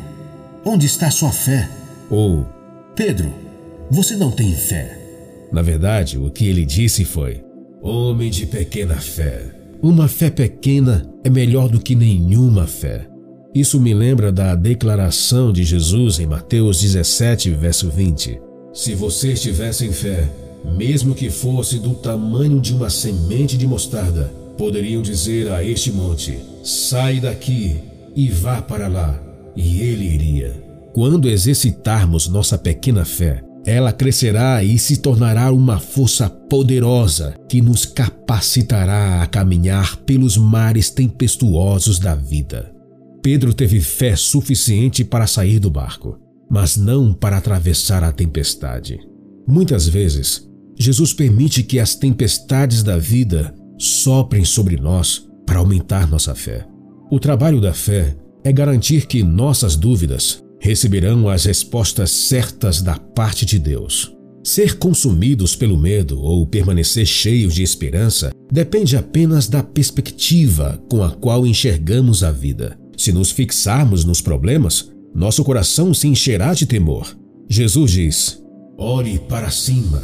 onde 0.64 0.86
está 0.86 1.10
sua 1.10 1.30
fé? 1.30 1.68
Ou 2.10 2.46
Pedro, 2.94 3.32
você 3.90 4.16
não 4.16 4.30
tem 4.30 4.54
fé. 4.54 4.98
Na 5.52 5.62
verdade, 5.62 6.18
o 6.18 6.30
que 6.30 6.46
ele 6.46 6.64
disse 6.64 7.04
foi: 7.04 7.42
Homem 7.82 8.30
de 8.30 8.46
pequena 8.46 8.96
fé. 8.96 9.63
Uma 9.84 10.08
fé 10.08 10.30
pequena 10.30 11.06
é 11.22 11.28
melhor 11.28 11.68
do 11.68 11.78
que 11.78 11.94
nenhuma 11.94 12.66
fé. 12.66 13.06
Isso 13.54 13.78
me 13.78 13.92
lembra 13.92 14.32
da 14.32 14.54
declaração 14.54 15.52
de 15.52 15.62
Jesus 15.62 16.18
em 16.18 16.26
Mateus 16.26 16.80
17, 16.80 17.50
verso 17.50 17.90
20. 17.90 18.40
Se 18.72 18.94
vocês 18.94 19.42
tivessem 19.42 19.92
fé, 19.92 20.26
mesmo 20.74 21.14
que 21.14 21.28
fosse 21.28 21.78
do 21.78 21.92
tamanho 21.96 22.62
de 22.62 22.72
uma 22.72 22.88
semente 22.88 23.58
de 23.58 23.66
mostarda, 23.66 24.32
poderiam 24.56 25.02
dizer 25.02 25.52
a 25.52 25.62
este 25.62 25.92
monte: 25.92 26.38
sai 26.62 27.20
daqui 27.20 27.76
e 28.16 28.30
vá 28.30 28.62
para 28.62 28.88
lá, 28.88 29.22
e 29.54 29.82
ele 29.82 30.06
iria. 30.06 30.64
Quando 30.94 31.28
exercitarmos 31.28 32.26
nossa 32.26 32.56
pequena 32.56 33.04
fé, 33.04 33.44
ela 33.64 33.92
crescerá 33.92 34.62
e 34.62 34.78
se 34.78 34.98
tornará 34.98 35.50
uma 35.50 35.80
força 35.80 36.28
poderosa 36.28 37.34
que 37.48 37.62
nos 37.62 37.86
capacitará 37.86 39.22
a 39.22 39.26
caminhar 39.26 39.96
pelos 39.98 40.36
mares 40.36 40.90
tempestuosos 40.90 41.98
da 41.98 42.14
vida. 42.14 42.72
Pedro 43.22 43.54
teve 43.54 43.80
fé 43.80 44.14
suficiente 44.16 45.02
para 45.02 45.26
sair 45.26 45.58
do 45.58 45.70
barco, 45.70 46.18
mas 46.50 46.76
não 46.76 47.14
para 47.14 47.38
atravessar 47.38 48.04
a 48.04 48.12
tempestade. 48.12 49.00
Muitas 49.48 49.88
vezes, 49.88 50.46
Jesus 50.78 51.14
permite 51.14 51.62
que 51.62 51.78
as 51.78 51.94
tempestades 51.94 52.82
da 52.82 52.98
vida 52.98 53.54
soprem 53.78 54.44
sobre 54.44 54.76
nós 54.76 55.26
para 55.46 55.58
aumentar 55.58 56.06
nossa 56.06 56.34
fé. 56.34 56.66
O 57.10 57.18
trabalho 57.18 57.60
da 57.60 57.72
fé 57.72 58.14
é 58.42 58.52
garantir 58.52 59.06
que 59.06 59.22
nossas 59.22 59.74
dúvidas 59.74 60.42
receberão 60.64 61.28
as 61.28 61.44
respostas 61.44 62.10
certas 62.10 62.80
da 62.80 62.98
parte 62.98 63.44
de 63.44 63.58
Deus. 63.58 64.16
Ser 64.42 64.78
consumidos 64.78 65.54
pelo 65.54 65.76
medo 65.76 66.18
ou 66.18 66.46
permanecer 66.46 67.04
cheios 67.04 67.54
de 67.54 67.62
esperança 67.62 68.32
depende 68.50 68.96
apenas 68.96 69.46
da 69.46 69.62
perspectiva 69.62 70.82
com 70.88 71.04
a 71.04 71.10
qual 71.10 71.46
enxergamos 71.46 72.24
a 72.24 72.30
vida. 72.30 72.78
Se 72.96 73.12
nos 73.12 73.30
fixarmos 73.30 74.06
nos 74.06 74.22
problemas, 74.22 74.90
nosso 75.14 75.44
coração 75.44 75.92
se 75.92 76.08
encherá 76.08 76.54
de 76.54 76.64
temor. 76.64 77.14
Jesus 77.46 77.90
diz: 77.90 78.42
Ore 78.78 79.18
para 79.18 79.50
cima. 79.50 80.02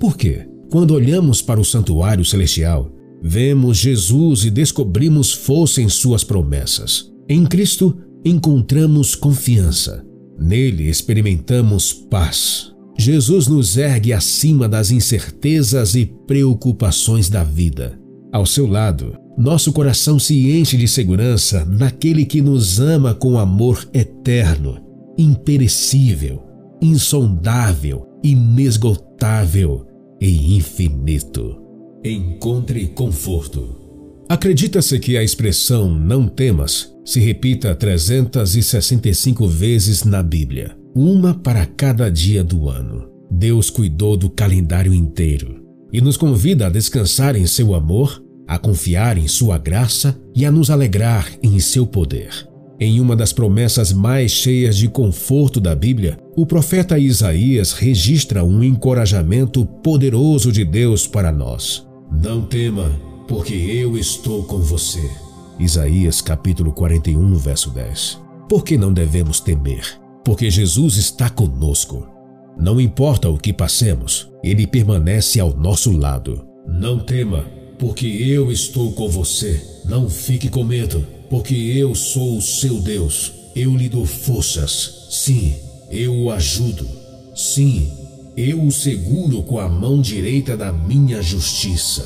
Por 0.00 0.16
quê? 0.16 0.48
Quando 0.70 0.94
olhamos 0.94 1.42
para 1.42 1.60
o 1.60 1.64
santuário 1.64 2.24
celestial, 2.24 2.90
vemos 3.22 3.76
Jesus 3.76 4.46
e 4.46 4.50
descobrimos 4.50 5.34
força 5.34 5.82
em 5.82 5.88
suas 5.90 6.24
promessas. 6.24 7.12
Em 7.28 7.44
Cristo 7.44 7.94
encontramos 8.24 9.14
confiança. 9.14 10.04
Nele 10.38 10.88
experimentamos 10.88 11.92
paz. 11.92 12.72
Jesus 12.98 13.46
nos 13.46 13.76
ergue 13.76 14.12
acima 14.12 14.68
das 14.68 14.90
incertezas 14.90 15.94
e 15.94 16.06
preocupações 16.26 17.28
da 17.28 17.44
vida. 17.44 17.98
Ao 18.32 18.44
seu 18.44 18.66
lado, 18.66 19.16
nosso 19.36 19.72
coração 19.72 20.18
se 20.18 20.50
enche 20.50 20.76
de 20.76 20.88
segurança 20.88 21.64
naquele 21.64 22.24
que 22.24 22.42
nos 22.42 22.80
ama 22.80 23.14
com 23.14 23.38
amor 23.38 23.88
eterno, 23.94 24.80
imperecível, 25.16 26.42
insondável, 26.82 28.04
inesgotável 28.22 29.86
e 30.20 30.56
infinito. 30.56 31.56
Encontre 32.04 32.88
conforto. 32.88 33.76
Acredita-se 34.28 34.98
que 34.98 35.16
a 35.16 35.22
expressão 35.22 35.88
não 35.88 36.28
temas 36.28 36.92
se 37.08 37.20
repita 37.20 37.74
365 37.74 39.48
vezes 39.48 40.04
na 40.04 40.22
Bíblia 40.22 40.76
uma 40.94 41.32
para 41.32 41.64
cada 41.64 42.10
dia 42.10 42.44
do 42.44 42.68
ano. 42.68 43.08
Deus 43.30 43.70
cuidou 43.70 44.14
do 44.14 44.28
calendário 44.28 44.92
inteiro 44.92 45.64
e 45.90 46.02
nos 46.02 46.18
convida 46.18 46.66
a 46.66 46.68
descansar 46.68 47.34
em 47.34 47.46
seu 47.46 47.74
amor, 47.74 48.22
a 48.46 48.58
confiar 48.58 49.16
em 49.16 49.26
sua 49.26 49.56
graça 49.56 50.20
e 50.34 50.44
a 50.44 50.52
nos 50.52 50.68
alegrar 50.68 51.32
em 51.42 51.58
seu 51.60 51.86
poder. 51.86 52.46
Em 52.78 53.00
uma 53.00 53.16
das 53.16 53.32
promessas 53.32 53.90
mais 53.90 54.30
cheias 54.30 54.76
de 54.76 54.86
conforto 54.86 55.62
da 55.62 55.74
Bíblia, 55.74 56.18
o 56.36 56.44
profeta 56.44 56.98
Isaías 56.98 57.72
registra 57.72 58.44
um 58.44 58.62
encorajamento 58.62 59.64
poderoso 59.64 60.52
de 60.52 60.62
Deus 60.62 61.06
para 61.06 61.32
nós. 61.32 61.86
Não 62.12 62.42
tema, 62.42 62.92
porque 63.26 63.54
eu 63.54 63.96
estou 63.96 64.44
com 64.44 64.58
você. 64.58 65.08
Isaías 65.58 66.20
capítulo 66.20 66.72
41, 66.72 67.36
verso 67.36 67.70
10. 67.70 68.20
Por 68.48 68.64
que 68.64 68.78
não 68.78 68.92
devemos 68.92 69.40
temer? 69.40 69.98
porque 70.28 70.50
Jesus 70.50 70.98
está 70.98 71.30
conosco. 71.30 72.06
Não 72.54 72.78
importa 72.78 73.30
o 73.30 73.38
que 73.38 73.50
passemos, 73.50 74.28
Ele 74.44 74.66
permanece 74.66 75.40
ao 75.40 75.56
nosso 75.56 75.90
lado. 75.90 76.44
Não 76.66 76.98
tema, 76.98 77.46
porque 77.78 78.06
eu 78.06 78.52
estou 78.52 78.92
com 78.92 79.08
você. 79.08 79.58
Não 79.86 80.10
fique 80.10 80.50
com 80.50 80.62
medo, 80.62 81.02
porque 81.30 81.54
eu 81.54 81.94
sou 81.94 82.36
o 82.36 82.42
seu 82.42 82.78
Deus. 82.78 83.32
Eu 83.56 83.74
lhe 83.74 83.88
dou 83.88 84.04
forças. 84.04 85.08
Sim, 85.08 85.54
eu 85.90 86.14
o 86.14 86.30
ajudo. 86.30 86.86
Sim, 87.34 87.90
eu 88.36 88.62
o 88.62 88.70
seguro 88.70 89.42
com 89.42 89.58
a 89.58 89.66
mão 89.66 89.98
direita 89.98 90.58
da 90.58 90.70
minha 90.70 91.22
justiça. 91.22 92.04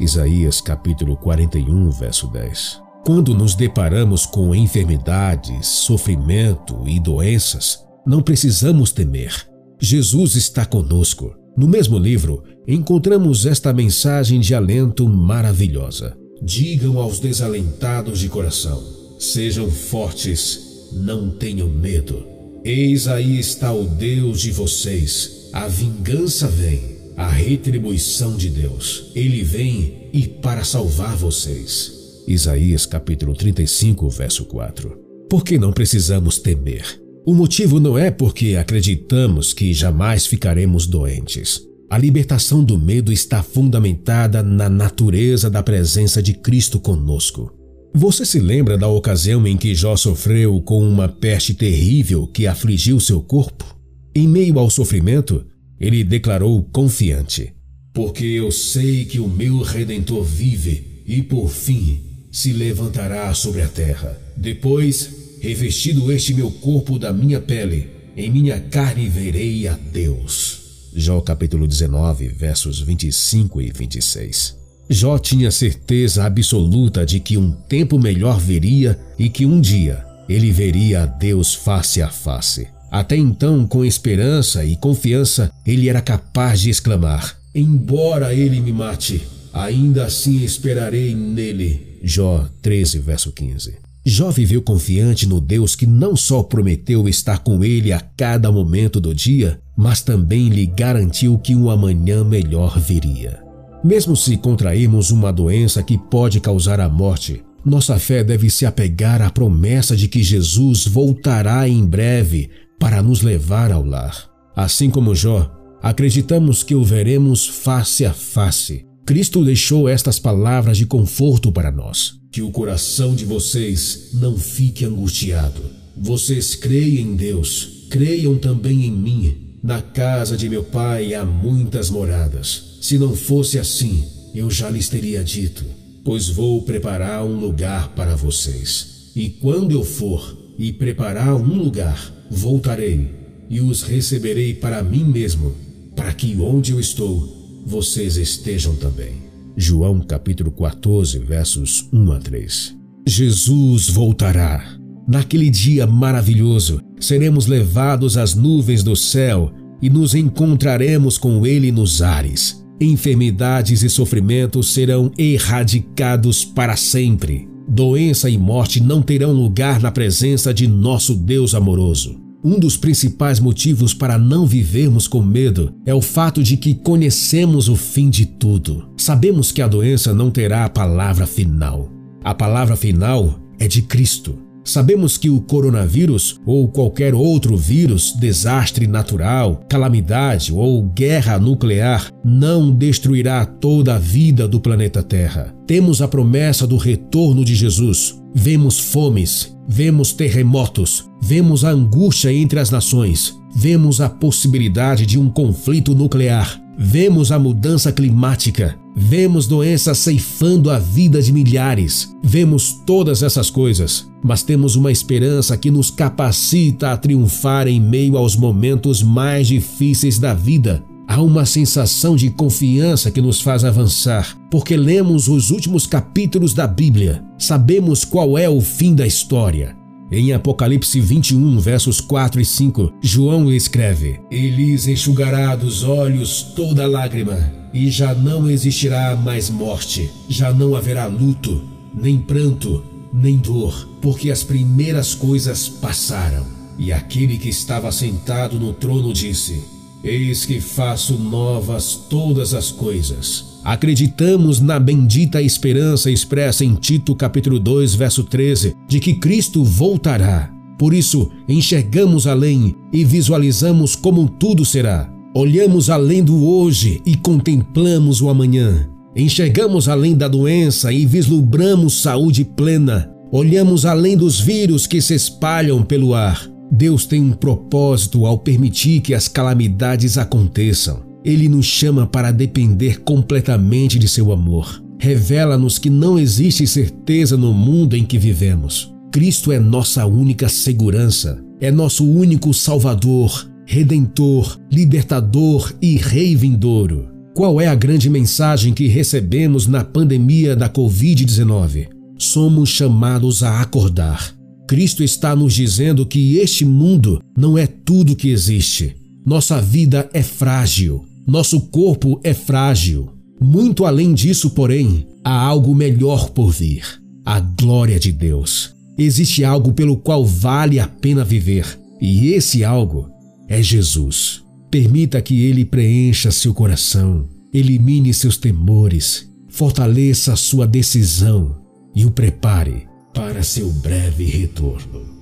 Isaías 0.00 0.60
capítulo 0.60 1.16
41, 1.16 1.88
verso 1.92 2.26
10. 2.26 2.89
Quando 3.04 3.34
nos 3.34 3.54
deparamos 3.54 4.26
com 4.26 4.54
enfermidades, 4.54 5.66
sofrimento 5.66 6.86
e 6.86 7.00
doenças, 7.00 7.84
não 8.06 8.22
precisamos 8.22 8.92
temer. 8.92 9.48
Jesus 9.80 10.34
está 10.36 10.66
conosco. 10.66 11.34
No 11.56 11.66
mesmo 11.66 11.98
livro, 11.98 12.44
encontramos 12.68 13.46
esta 13.46 13.72
mensagem 13.72 14.38
de 14.38 14.54
alento 14.54 15.08
maravilhosa. 15.08 16.16
Digam 16.42 16.98
aos 16.98 17.18
desalentados 17.18 18.18
de 18.18 18.28
coração: 18.28 18.82
sejam 19.18 19.70
fortes, 19.70 20.88
não 20.92 21.30
tenham 21.30 21.68
medo. 21.68 22.26
Eis 22.62 23.08
aí 23.08 23.38
está 23.38 23.72
o 23.72 23.84
Deus 23.84 24.42
de 24.42 24.52
vocês. 24.52 25.48
A 25.52 25.66
vingança 25.66 26.46
vem, 26.46 26.98
a 27.16 27.28
retribuição 27.28 28.36
de 28.36 28.50
Deus. 28.50 29.10
Ele 29.14 29.42
vem 29.42 30.10
e 30.12 30.26
para 30.26 30.64
salvar 30.64 31.16
vocês. 31.16 31.99
Isaías 32.30 32.86
capítulo 32.86 33.34
35, 33.34 34.08
verso 34.08 34.44
4. 34.44 34.96
Por 35.28 35.42
que 35.42 35.58
não 35.58 35.72
precisamos 35.72 36.38
temer? 36.38 36.84
O 37.26 37.34
motivo 37.34 37.80
não 37.80 37.98
é 37.98 38.08
porque 38.08 38.54
acreditamos 38.54 39.52
que 39.52 39.74
jamais 39.74 40.26
ficaremos 40.26 40.86
doentes. 40.86 41.60
A 41.90 41.98
libertação 41.98 42.62
do 42.62 42.78
medo 42.78 43.12
está 43.12 43.42
fundamentada 43.42 44.44
na 44.44 44.68
natureza 44.68 45.50
da 45.50 45.60
presença 45.60 46.22
de 46.22 46.32
Cristo 46.32 46.78
conosco. 46.78 47.52
Você 47.92 48.24
se 48.24 48.38
lembra 48.38 48.78
da 48.78 48.86
ocasião 48.86 49.44
em 49.44 49.56
que 49.56 49.74
Jó 49.74 49.96
sofreu 49.96 50.62
com 50.62 50.88
uma 50.88 51.08
peste 51.08 51.52
terrível 51.52 52.28
que 52.28 52.46
afligiu 52.46 53.00
seu 53.00 53.20
corpo? 53.20 53.76
Em 54.14 54.28
meio 54.28 54.56
ao 54.56 54.70
sofrimento, 54.70 55.44
ele 55.80 56.04
declarou 56.04 56.62
confiante: 56.62 57.52
Porque 57.92 58.24
eu 58.24 58.52
sei 58.52 59.04
que 59.04 59.18
o 59.18 59.28
meu 59.28 59.62
redentor 59.62 60.22
vive 60.22 61.02
e 61.04 61.22
por 61.22 61.50
fim 61.50 62.09
se 62.30 62.52
levantará 62.52 63.32
sobre 63.34 63.62
a 63.62 63.68
terra. 63.68 64.18
Depois, 64.36 65.10
revestido 65.40 66.10
este 66.12 66.34
meu 66.34 66.50
corpo 66.50 66.98
da 66.98 67.12
minha 67.12 67.40
pele, 67.40 67.88
em 68.16 68.30
minha 68.30 68.60
carne 68.60 69.08
verei 69.08 69.66
a 69.66 69.76
Deus. 69.92 70.60
Jó 70.94 71.20
capítulo 71.20 71.66
19, 71.66 72.28
versos 72.28 72.80
25 72.80 73.60
e 73.62 73.70
26. 73.70 74.58
Jó 74.88 75.18
tinha 75.18 75.50
certeza 75.50 76.24
absoluta 76.24 77.06
de 77.06 77.20
que 77.20 77.36
um 77.36 77.52
tempo 77.52 77.98
melhor 77.98 78.40
viria 78.40 78.98
e 79.18 79.28
que 79.28 79.46
um 79.46 79.60
dia 79.60 80.04
ele 80.28 80.50
veria 80.50 81.02
a 81.04 81.06
Deus 81.06 81.54
face 81.54 82.02
a 82.02 82.08
face. 82.08 82.66
Até 82.90 83.16
então, 83.16 83.66
com 83.66 83.84
esperança 83.84 84.64
e 84.64 84.76
confiança, 84.76 85.50
ele 85.64 85.88
era 85.88 86.00
capaz 86.00 86.60
de 86.60 86.70
exclamar: 86.70 87.38
Embora 87.54 88.34
ele 88.34 88.60
me 88.60 88.72
mate, 88.72 89.22
ainda 89.52 90.04
assim 90.06 90.42
esperarei 90.42 91.14
nele 91.14 91.90
Jó 92.02 92.48
13, 92.62 92.98
verso 92.98 93.32
15. 93.32 93.78
Jó 94.04 94.30
viveu 94.30 94.62
confiante 94.62 95.28
no 95.28 95.40
Deus 95.40 95.76
que 95.76 95.86
não 95.86 96.16
só 96.16 96.42
prometeu 96.42 97.06
estar 97.08 97.40
com 97.40 97.62
ele 97.62 97.92
a 97.92 98.00
cada 98.00 98.50
momento 98.50 98.98
do 99.00 99.14
dia, 99.14 99.60
mas 99.76 100.00
também 100.00 100.48
lhe 100.48 100.64
garantiu 100.64 101.38
que 101.38 101.54
um 101.54 101.68
amanhã 101.68 102.24
melhor 102.24 102.78
viria. 102.80 103.42
Mesmo 103.84 104.16
se 104.16 104.36
contrairmos 104.38 105.10
uma 105.10 105.30
doença 105.30 105.82
que 105.82 105.98
pode 105.98 106.40
causar 106.40 106.80
a 106.80 106.88
morte, 106.88 107.42
nossa 107.64 107.98
fé 107.98 108.24
deve 108.24 108.48
se 108.48 108.64
apegar 108.64 109.20
à 109.20 109.30
promessa 109.30 109.94
de 109.94 110.08
que 110.08 110.22
Jesus 110.22 110.86
voltará 110.86 111.68
em 111.68 111.84
breve 111.84 112.48
para 112.78 113.02
nos 113.02 113.20
levar 113.20 113.70
ao 113.70 113.84
lar. 113.84 114.30
Assim 114.56 114.88
como 114.88 115.14
Jó, 115.14 115.50
acreditamos 115.82 116.62
que 116.62 116.74
o 116.74 116.82
veremos 116.82 117.46
face 117.46 118.06
a 118.06 118.14
face 118.14 118.89
Cristo 119.10 119.44
deixou 119.44 119.88
estas 119.88 120.20
palavras 120.20 120.78
de 120.78 120.86
conforto 120.86 121.50
para 121.50 121.72
nós. 121.72 122.14
Que 122.30 122.42
o 122.42 122.50
coração 122.52 123.12
de 123.12 123.24
vocês 123.24 124.10
não 124.12 124.38
fique 124.38 124.84
angustiado. 124.84 125.60
Vocês 125.96 126.54
creem 126.54 127.00
em 127.00 127.16
Deus, 127.16 127.88
creiam 127.90 128.38
também 128.38 128.84
em 128.84 128.92
mim. 128.92 129.56
Na 129.64 129.82
casa 129.82 130.36
de 130.36 130.48
meu 130.48 130.62
pai 130.62 131.12
há 131.12 131.24
muitas 131.24 131.90
moradas. 131.90 132.78
Se 132.80 132.98
não 132.98 133.16
fosse 133.16 133.58
assim, 133.58 134.04
eu 134.32 134.48
já 134.48 134.70
lhes 134.70 134.88
teria 134.88 135.24
dito, 135.24 135.64
pois 136.04 136.28
vou 136.28 136.62
preparar 136.62 137.24
um 137.24 137.34
lugar 137.34 137.88
para 137.96 138.14
vocês. 138.14 139.10
E 139.16 139.28
quando 139.28 139.72
eu 139.72 139.82
for 139.82 140.38
e 140.56 140.72
preparar 140.72 141.34
um 141.34 141.56
lugar, 141.60 142.14
voltarei 142.30 143.10
e 143.50 143.60
os 143.60 143.82
receberei 143.82 144.54
para 144.54 144.84
mim 144.84 145.02
mesmo, 145.02 145.52
para 145.96 146.12
que 146.12 146.36
onde 146.40 146.70
eu 146.70 146.78
estou, 146.78 147.39
vocês 147.64 148.16
estejam 148.16 148.74
também. 148.74 149.14
João 149.56 150.00
capítulo 150.00 150.50
14, 150.50 151.18
versos 151.18 151.88
1 151.92 152.12
a 152.12 152.18
3. 152.18 152.76
Jesus 153.06 153.90
voltará. 153.90 154.78
Naquele 155.08 155.50
dia 155.50 155.86
maravilhoso, 155.86 156.80
seremos 157.00 157.46
levados 157.46 158.16
às 158.16 158.34
nuvens 158.34 158.82
do 158.82 158.94
céu 158.94 159.52
e 159.82 159.90
nos 159.90 160.14
encontraremos 160.14 161.18
com 161.18 161.46
Ele 161.46 161.72
nos 161.72 162.02
ares. 162.02 162.64
Enfermidades 162.80 163.82
e 163.82 163.90
sofrimentos 163.90 164.72
serão 164.72 165.10
erradicados 165.18 166.44
para 166.44 166.76
sempre. 166.76 167.48
doença 167.68 168.28
e 168.28 168.36
morte 168.36 168.80
não 168.80 169.00
terão 169.00 169.32
lugar 169.32 169.80
na 169.80 169.92
presença 169.92 170.52
de 170.52 170.66
nosso 170.66 171.14
Deus 171.14 171.54
amoroso. 171.54 172.19
Um 172.42 172.58
dos 172.58 172.74
principais 172.74 173.38
motivos 173.38 173.92
para 173.92 174.16
não 174.16 174.46
vivermos 174.46 175.06
com 175.06 175.22
medo 175.22 175.74
é 175.84 175.92
o 175.92 176.00
fato 176.00 176.42
de 176.42 176.56
que 176.56 176.74
conhecemos 176.74 177.68
o 177.68 177.76
fim 177.76 178.08
de 178.08 178.24
tudo. 178.24 178.88
Sabemos 178.96 179.52
que 179.52 179.60
a 179.60 179.68
doença 179.68 180.14
não 180.14 180.30
terá 180.30 180.64
a 180.64 180.70
palavra 180.70 181.26
final. 181.26 181.90
A 182.24 182.34
palavra 182.34 182.76
final 182.76 183.38
é 183.58 183.68
de 183.68 183.82
Cristo. 183.82 184.38
Sabemos 184.64 185.18
que 185.18 185.28
o 185.28 185.40
coronavírus 185.40 186.40
ou 186.46 186.68
qualquer 186.68 187.14
outro 187.14 187.56
vírus, 187.56 188.14
desastre 188.18 188.86
natural, 188.86 189.64
calamidade 189.68 190.52
ou 190.52 190.82
guerra 190.82 191.38
nuclear 191.38 192.10
não 192.24 192.70
destruirá 192.70 193.44
toda 193.44 193.96
a 193.96 193.98
vida 193.98 194.48
do 194.48 194.60
planeta 194.60 195.02
Terra. 195.02 195.54
Temos 195.66 196.00
a 196.00 196.08
promessa 196.08 196.66
do 196.66 196.76
retorno 196.76 197.44
de 197.44 197.54
Jesus. 197.54 198.19
Vemos 198.34 198.78
fomes, 198.78 199.56
vemos 199.68 200.12
terremotos, 200.12 201.08
vemos 201.20 201.64
a 201.64 201.70
angústia 201.70 202.32
entre 202.32 202.60
as 202.60 202.70
nações, 202.70 203.38
vemos 203.54 204.00
a 204.00 204.08
possibilidade 204.08 205.04
de 205.04 205.18
um 205.18 205.28
conflito 205.28 205.94
nuclear, 205.94 206.60
vemos 206.78 207.32
a 207.32 207.38
mudança 207.38 207.90
climática, 207.90 208.78
vemos 208.94 209.46
doenças 209.46 209.98
ceifando 209.98 210.70
a 210.70 210.78
vida 210.78 211.20
de 211.20 211.32
milhares, 211.32 212.14
vemos 212.22 212.72
todas 212.86 213.22
essas 213.22 213.50
coisas, 213.50 214.08
mas 214.22 214.42
temos 214.42 214.76
uma 214.76 214.92
esperança 214.92 215.56
que 215.56 215.70
nos 215.70 215.90
capacita 215.90 216.92
a 216.92 216.96
triunfar 216.96 217.66
em 217.66 217.80
meio 217.80 218.16
aos 218.16 218.36
momentos 218.36 219.02
mais 219.02 219.48
difíceis 219.48 220.18
da 220.18 220.34
vida. 220.34 220.84
Há 221.10 221.20
uma 221.20 221.44
sensação 221.44 222.14
de 222.14 222.30
confiança 222.30 223.10
que 223.10 223.20
nos 223.20 223.40
faz 223.40 223.64
avançar, 223.64 224.38
porque 224.48 224.76
lemos 224.76 225.26
os 225.26 225.50
últimos 225.50 225.84
capítulos 225.84 226.54
da 226.54 226.68
Bíblia, 226.68 227.20
sabemos 227.36 228.04
qual 228.04 228.38
é 228.38 228.48
o 228.48 228.60
fim 228.60 228.94
da 228.94 229.04
história. 229.04 229.76
Em 230.08 230.32
Apocalipse 230.32 231.00
21, 231.00 231.58
versos 231.58 232.00
4 232.00 232.40
e 232.40 232.44
5, 232.44 232.92
João 233.02 233.50
escreve: 233.50 234.20
Ele 234.30 234.74
enxugará 234.74 235.56
dos 235.56 235.82
olhos 235.82 236.42
toda 236.54 236.86
lágrima, 236.86 237.52
e 237.74 237.90
já 237.90 238.14
não 238.14 238.48
existirá 238.48 239.16
mais 239.16 239.50
morte, 239.50 240.12
já 240.28 240.52
não 240.52 240.76
haverá 240.76 241.06
luto, 241.06 241.60
nem 241.92 242.18
pranto, 242.18 242.84
nem 243.12 243.36
dor, 243.36 243.88
porque 244.00 244.30
as 244.30 244.44
primeiras 244.44 245.12
coisas 245.12 245.68
passaram. 245.68 246.46
E 246.78 246.92
aquele 246.92 247.36
que 247.36 247.48
estava 247.48 247.90
sentado 247.90 248.60
no 248.60 248.72
trono 248.72 249.12
disse: 249.12 249.79
Eis 250.02 250.46
que 250.46 250.62
faço 250.62 251.18
novas 251.18 251.94
todas 251.94 252.54
as 252.54 252.72
coisas. 252.72 253.60
Acreditamos 253.62 254.58
na 254.58 254.80
bendita 254.80 255.42
esperança 255.42 256.10
expressa 256.10 256.64
em 256.64 256.74
Tito 256.74 257.14
capítulo 257.14 257.60
2, 257.60 257.96
verso 257.96 258.24
13, 258.24 258.74
de 258.88 258.98
que 258.98 259.14
Cristo 259.14 259.62
voltará. 259.62 260.50
Por 260.78 260.94
isso, 260.94 261.30
enxergamos 261.46 262.26
além 262.26 262.74
e 262.90 263.04
visualizamos 263.04 263.94
como 263.94 264.26
tudo 264.26 264.64
será. 264.64 265.12
Olhamos 265.34 265.90
além 265.90 266.24
do 266.24 266.46
hoje 266.46 267.02
e 267.04 267.14
contemplamos 267.14 268.22
o 268.22 268.30
amanhã. 268.30 268.88
Enxergamos 269.14 269.86
além 269.86 270.16
da 270.16 270.28
doença 270.28 270.90
e 270.90 271.04
vislumbramos 271.04 272.00
saúde 272.00 272.42
plena. 272.42 273.12
Olhamos 273.30 273.84
além 273.84 274.16
dos 274.16 274.40
vírus 274.40 274.86
que 274.86 275.02
se 275.02 275.14
espalham 275.14 275.82
pelo 275.82 276.14
ar 276.14 276.48
Deus 276.70 277.04
tem 277.04 277.20
um 277.20 277.32
propósito 277.32 278.24
ao 278.24 278.38
permitir 278.38 279.00
que 279.00 279.12
as 279.12 279.26
calamidades 279.26 280.16
aconteçam. 280.16 281.02
Ele 281.24 281.48
nos 281.48 281.66
chama 281.66 282.06
para 282.06 282.30
depender 282.30 283.00
completamente 283.00 283.98
de 283.98 284.06
seu 284.06 284.30
amor. 284.30 284.82
Revela-nos 284.98 285.78
que 285.78 285.90
não 285.90 286.18
existe 286.18 286.66
certeza 286.66 287.36
no 287.36 287.52
mundo 287.52 287.96
em 287.96 288.04
que 288.04 288.18
vivemos. 288.18 288.94
Cristo 289.10 289.50
é 289.50 289.58
nossa 289.58 290.06
única 290.06 290.48
segurança, 290.48 291.42
é 291.60 291.70
nosso 291.70 292.08
único 292.08 292.54
Salvador, 292.54 293.50
Redentor, 293.66 294.58
Libertador 294.70 295.72
e 295.82 295.96
Rei 295.96 296.36
vindouro. 296.36 297.08
Qual 297.34 297.60
é 297.60 297.66
a 297.66 297.74
grande 297.74 298.08
mensagem 298.08 298.72
que 298.72 298.86
recebemos 298.86 299.66
na 299.66 299.82
pandemia 299.82 300.54
da 300.54 300.68
Covid-19? 300.68 301.88
Somos 302.18 302.68
chamados 302.68 303.42
a 303.42 303.60
acordar 303.60 304.39
Cristo 304.70 305.02
está 305.02 305.34
nos 305.34 305.54
dizendo 305.54 306.06
que 306.06 306.36
este 306.36 306.64
mundo 306.64 307.20
não 307.36 307.58
é 307.58 307.66
tudo 307.66 308.14
que 308.14 308.28
existe. 308.28 308.94
Nossa 309.26 309.60
vida 309.60 310.08
é 310.14 310.22
frágil, 310.22 311.04
nosso 311.26 311.62
corpo 311.62 312.20
é 312.22 312.32
frágil. 312.32 313.10
Muito 313.40 313.84
além 313.84 314.14
disso, 314.14 314.50
porém, 314.50 315.08
há 315.24 315.36
algo 315.42 315.74
melhor 315.74 316.30
por 316.30 316.52
vir: 316.52 316.84
a 317.26 317.40
glória 317.40 317.98
de 317.98 318.12
Deus. 318.12 318.72
Existe 318.96 319.42
algo 319.42 319.72
pelo 319.72 319.96
qual 319.96 320.24
vale 320.24 320.78
a 320.78 320.86
pena 320.86 321.24
viver, 321.24 321.66
e 322.00 322.28
esse 322.28 322.62
algo 322.62 323.10
é 323.48 323.60
Jesus. 323.60 324.44
Permita 324.70 325.20
que 325.20 325.46
ele 325.46 325.64
preencha 325.64 326.30
seu 326.30 326.54
coração, 326.54 327.28
elimine 327.52 328.14
seus 328.14 328.36
temores, 328.36 329.28
fortaleça 329.48 330.36
sua 330.36 330.64
decisão 330.64 331.56
e 331.92 332.06
o 332.06 332.12
prepare 332.12 332.88
para 333.12 333.42
seu 333.42 333.70
breve 333.70 334.24
retorno. 334.24 335.19